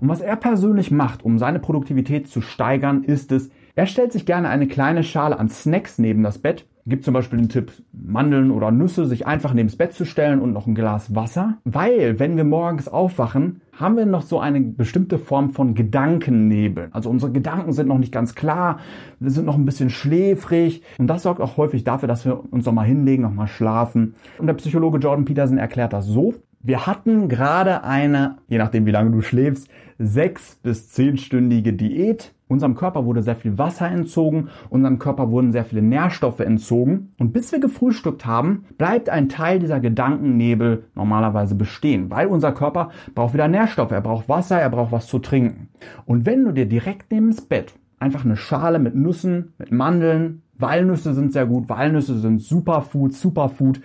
Und 0.00 0.08
was 0.08 0.20
er 0.20 0.36
persönlich 0.36 0.90
macht, 0.90 1.24
um 1.24 1.38
seine 1.38 1.58
Produktivität 1.58 2.28
zu 2.28 2.40
steigern, 2.40 3.04
ist 3.04 3.32
es, 3.32 3.50
er 3.74 3.86
stellt 3.86 4.12
sich 4.12 4.26
gerne 4.26 4.48
eine 4.48 4.66
kleine 4.66 5.04
Schale 5.04 5.38
an 5.38 5.48
Snacks 5.48 5.98
neben 5.98 6.22
das 6.22 6.38
Bett 6.38 6.66
gibt 6.86 7.04
zum 7.04 7.14
Beispiel 7.14 7.38
den 7.38 7.48
Tipp, 7.48 7.72
Mandeln 7.92 8.50
oder 8.50 8.70
Nüsse 8.70 9.06
sich 9.06 9.26
einfach 9.26 9.54
neben 9.54 9.68
das 9.68 9.76
Bett 9.76 9.92
zu 9.92 10.04
stellen 10.04 10.40
und 10.40 10.52
noch 10.52 10.66
ein 10.66 10.74
Glas 10.74 11.14
Wasser. 11.14 11.58
Weil, 11.64 12.18
wenn 12.18 12.36
wir 12.36 12.44
morgens 12.44 12.88
aufwachen, 12.88 13.62
haben 13.72 13.96
wir 13.96 14.06
noch 14.06 14.22
so 14.22 14.40
eine 14.40 14.60
bestimmte 14.60 15.18
Form 15.18 15.50
von 15.50 15.74
Gedankennebel. 15.74 16.88
Also 16.92 17.08
unsere 17.08 17.32
Gedanken 17.32 17.72
sind 17.72 17.88
noch 17.88 17.98
nicht 17.98 18.12
ganz 18.12 18.34
klar, 18.34 18.80
wir 19.18 19.30
sind 19.30 19.46
noch 19.46 19.56
ein 19.56 19.64
bisschen 19.64 19.88
schläfrig 19.88 20.82
und 20.98 21.06
das 21.06 21.22
sorgt 21.22 21.40
auch 21.40 21.56
häufig 21.56 21.84
dafür, 21.84 22.08
dass 22.08 22.26
wir 22.26 22.42
uns 22.52 22.66
noch 22.66 22.72
mal 22.72 22.86
hinlegen, 22.86 23.22
noch 23.22 23.32
mal 23.32 23.46
schlafen. 23.46 24.14
Und 24.38 24.46
der 24.46 24.54
Psychologe 24.54 24.98
Jordan 24.98 25.24
Peterson 25.24 25.58
erklärt 25.58 25.92
das 25.92 26.06
so. 26.06 26.34
Wir 26.60 26.86
hatten 26.86 27.28
gerade 27.28 27.84
eine, 27.84 28.36
je 28.48 28.58
nachdem 28.58 28.86
wie 28.86 28.90
lange 28.90 29.10
du 29.10 29.22
schläfst, 29.22 29.68
sechs 29.98 30.56
bis 30.56 30.90
zehnstündige 30.90 31.72
Diät 31.72 32.34
Unserem 32.50 32.74
Körper 32.74 33.04
wurde 33.04 33.22
sehr 33.22 33.36
viel 33.36 33.58
Wasser 33.58 33.88
entzogen, 33.88 34.48
unserem 34.70 34.98
Körper 34.98 35.30
wurden 35.30 35.52
sehr 35.52 35.64
viele 35.64 35.82
Nährstoffe 35.82 36.40
entzogen. 36.40 37.12
Und 37.16 37.32
bis 37.32 37.52
wir 37.52 37.60
gefrühstückt 37.60 38.26
haben, 38.26 38.64
bleibt 38.76 39.08
ein 39.08 39.28
Teil 39.28 39.60
dieser 39.60 39.78
Gedankennebel 39.78 40.86
normalerweise 40.96 41.54
bestehen, 41.54 42.10
weil 42.10 42.26
unser 42.26 42.50
Körper 42.50 42.90
braucht 43.14 43.34
wieder 43.34 43.46
Nährstoffe, 43.46 43.92
er 43.92 44.00
braucht 44.00 44.28
Wasser, 44.28 44.60
er 44.60 44.68
braucht 44.68 44.90
was 44.90 45.06
zu 45.06 45.20
trinken. 45.20 45.68
Und 46.06 46.26
wenn 46.26 46.44
du 46.44 46.50
dir 46.50 46.66
direkt 46.66 47.12
neben 47.12 47.30
das 47.30 47.40
Bett 47.40 47.72
einfach 48.00 48.24
eine 48.24 48.36
Schale 48.36 48.80
mit 48.80 48.96
Nüssen, 48.96 49.52
mit 49.56 49.70
Mandeln, 49.70 50.42
Walnüsse 50.58 51.14
sind 51.14 51.32
sehr 51.32 51.46
gut, 51.46 51.68
Walnüsse 51.68 52.18
sind 52.18 52.40
Superfood, 52.40 53.12
Superfood, 53.12 53.80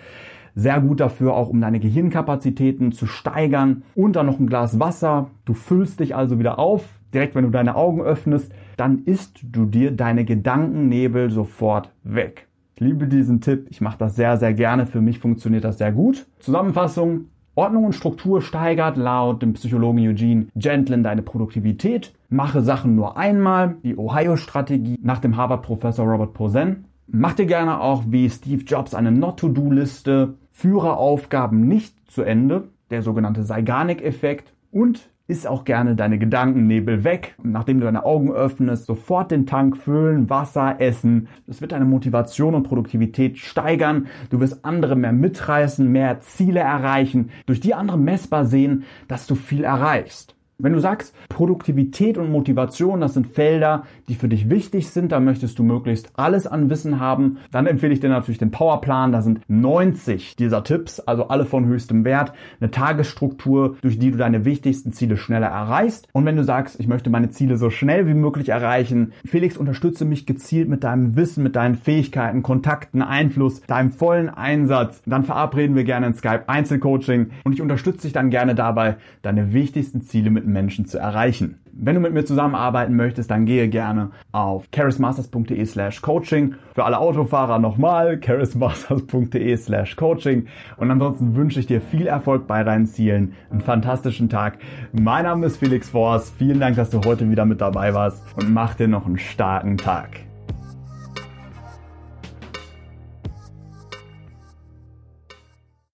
sehr 0.56 0.80
gut 0.80 0.98
dafür, 0.98 1.34
auch 1.34 1.50
um 1.50 1.60
deine 1.60 1.78
Gehirnkapazitäten 1.78 2.90
zu 2.90 3.06
steigern. 3.06 3.84
Und 3.94 4.16
dann 4.16 4.26
noch 4.26 4.40
ein 4.40 4.48
Glas 4.48 4.80
Wasser. 4.80 5.30
Du 5.44 5.54
füllst 5.54 6.00
dich 6.00 6.16
also 6.16 6.40
wieder 6.40 6.58
auf, 6.58 6.88
direkt 7.14 7.36
wenn 7.36 7.44
du 7.44 7.50
deine 7.50 7.76
Augen 7.76 8.00
öffnest, 8.00 8.50
dann 8.76 9.04
isst 9.04 9.38
du 9.42 9.66
dir 9.66 9.92
deine 9.92 10.24
Gedankennebel 10.24 11.30
sofort 11.30 11.92
weg. 12.02 12.48
Ich 12.74 12.80
liebe 12.80 13.06
diesen 13.06 13.40
Tipp, 13.40 13.68
ich 13.70 13.80
mache 13.80 13.98
das 13.98 14.16
sehr, 14.16 14.36
sehr 14.36 14.52
gerne, 14.52 14.86
für 14.86 15.00
mich 15.00 15.18
funktioniert 15.18 15.64
das 15.64 15.78
sehr 15.78 15.92
gut. 15.92 16.26
Zusammenfassung, 16.40 17.26
Ordnung 17.54 17.84
und 17.84 17.94
Struktur 17.94 18.42
steigert 18.42 18.98
laut 18.98 19.40
dem 19.40 19.54
Psychologen 19.54 20.06
Eugene 20.06 20.46
Gentlin 20.54 21.02
deine 21.02 21.22
Produktivität. 21.22 22.12
Mache 22.28 22.60
Sachen 22.60 22.94
nur 22.94 23.16
einmal, 23.16 23.76
die 23.82 23.96
Ohio-Strategie 23.96 24.98
nach 25.02 25.20
dem 25.20 25.38
Harvard-Professor 25.38 26.06
Robert 26.06 26.34
Posen. 26.34 26.84
Mach 27.06 27.32
dir 27.32 27.46
gerne 27.46 27.80
auch 27.80 28.04
wie 28.08 28.28
Steve 28.28 28.62
Jobs 28.62 28.94
eine 28.94 29.12
Not-to-Do-Liste. 29.12 30.34
Führe 30.58 30.96
Aufgaben 30.96 31.68
nicht 31.68 32.10
zu 32.10 32.22
Ende, 32.22 32.68
der 32.88 33.02
sogenannte 33.02 33.44
Zeigarnik-Effekt. 33.44 34.54
Und 34.70 35.10
ist 35.28 35.46
auch 35.46 35.64
gerne 35.64 35.96
deine 35.96 36.18
Gedankennebel 36.18 37.04
weg. 37.04 37.34
Nachdem 37.42 37.78
du 37.78 37.84
deine 37.84 38.06
Augen 38.06 38.32
öffnest, 38.32 38.86
sofort 38.86 39.32
den 39.32 39.44
Tank 39.44 39.76
füllen, 39.76 40.30
Wasser 40.30 40.80
essen. 40.80 41.28
Das 41.46 41.60
wird 41.60 41.72
deine 41.72 41.84
Motivation 41.84 42.54
und 42.54 42.62
Produktivität 42.62 43.36
steigern. 43.36 44.06
Du 44.30 44.40
wirst 44.40 44.64
andere 44.64 44.96
mehr 44.96 45.12
mitreißen, 45.12 45.86
mehr 45.92 46.20
Ziele 46.20 46.60
erreichen, 46.60 47.28
durch 47.44 47.60
die 47.60 47.74
andere 47.74 47.98
messbar 47.98 48.46
sehen, 48.46 48.84
dass 49.08 49.26
du 49.26 49.34
viel 49.34 49.62
erreichst. 49.62 50.35
Wenn 50.58 50.72
du 50.72 50.80
sagst, 50.80 51.14
Produktivität 51.28 52.16
und 52.16 52.32
Motivation, 52.32 53.02
das 53.02 53.12
sind 53.12 53.26
Felder, 53.26 53.84
die 54.08 54.14
für 54.14 54.26
dich 54.26 54.48
wichtig 54.48 54.88
sind, 54.88 55.12
da 55.12 55.20
möchtest 55.20 55.58
du 55.58 55.62
möglichst 55.62 56.10
alles 56.14 56.46
an 56.46 56.70
Wissen 56.70 56.98
haben, 56.98 57.36
dann 57.50 57.66
empfehle 57.66 57.92
ich 57.92 58.00
dir 58.00 58.08
natürlich 58.08 58.38
den 58.38 58.52
Powerplan. 58.52 59.12
Da 59.12 59.20
sind 59.20 59.42
90 59.48 60.34
dieser 60.34 60.64
Tipps, 60.64 60.98
also 60.98 61.28
alle 61.28 61.44
von 61.44 61.66
höchstem 61.66 62.06
Wert, 62.06 62.32
eine 62.58 62.70
Tagesstruktur, 62.70 63.76
durch 63.82 63.98
die 63.98 64.10
du 64.10 64.16
deine 64.16 64.46
wichtigsten 64.46 64.94
Ziele 64.94 65.18
schneller 65.18 65.48
erreichst. 65.48 66.08
Und 66.12 66.24
wenn 66.24 66.36
du 66.36 66.42
sagst, 66.44 66.80
ich 66.80 66.88
möchte 66.88 67.10
meine 67.10 67.28
Ziele 67.28 67.58
so 67.58 67.68
schnell 67.68 68.08
wie 68.08 68.14
möglich 68.14 68.48
erreichen, 68.48 69.12
Felix, 69.26 69.58
unterstütze 69.58 70.06
mich 70.06 70.24
gezielt 70.24 70.70
mit 70.70 70.84
deinem 70.84 71.16
Wissen, 71.16 71.42
mit 71.42 71.54
deinen 71.54 71.74
Fähigkeiten, 71.74 72.42
Kontakten, 72.42 73.02
Einfluss, 73.02 73.60
deinem 73.60 73.90
vollen 73.90 74.30
Einsatz, 74.30 75.02
dann 75.04 75.24
verabreden 75.24 75.76
wir 75.76 75.84
gerne 75.84 76.06
ein 76.06 76.14
Skype 76.14 76.44
Einzelcoaching 76.46 77.26
und 77.44 77.52
ich 77.52 77.60
unterstütze 77.60 78.06
dich 78.06 78.14
dann 78.14 78.30
gerne 78.30 78.54
dabei, 78.54 78.96
deine 79.20 79.52
wichtigsten 79.52 80.00
Ziele 80.00 80.30
mit 80.30 80.45
Menschen 80.46 80.86
zu 80.86 80.98
erreichen. 80.98 81.58
Wenn 81.72 81.94
du 81.94 82.00
mit 82.00 82.14
mir 82.14 82.24
zusammenarbeiten 82.24 82.96
möchtest, 82.96 83.30
dann 83.30 83.44
gehe 83.44 83.68
gerne 83.68 84.10
auf 84.32 84.70
charismasters.de 84.70 85.64
slash 85.66 86.00
coaching. 86.00 86.54
Für 86.74 86.84
alle 86.84 86.98
Autofahrer 86.98 87.58
nochmal 87.58 88.18
charismasters.de 88.18 89.56
slash 89.56 89.96
coaching. 89.96 90.46
Und 90.78 90.90
ansonsten 90.90 91.34
wünsche 91.34 91.60
ich 91.60 91.66
dir 91.66 91.80
viel 91.82 92.06
Erfolg 92.06 92.46
bei 92.46 92.64
deinen 92.64 92.86
Zielen, 92.86 93.34
einen 93.50 93.60
fantastischen 93.60 94.28
Tag. 94.28 94.58
Mein 94.92 95.24
Name 95.24 95.46
ist 95.46 95.58
Felix 95.58 95.90
Forst. 95.90 96.34
Vielen 96.38 96.60
Dank, 96.60 96.76
dass 96.76 96.90
du 96.90 97.02
heute 97.04 97.28
wieder 97.30 97.44
mit 97.44 97.60
dabei 97.60 97.92
warst 97.92 98.22
und 98.36 98.52
mach 98.52 98.74
dir 98.74 98.88
noch 98.88 99.06
einen 99.06 99.18
starken 99.18 99.76
Tag. 99.76 100.25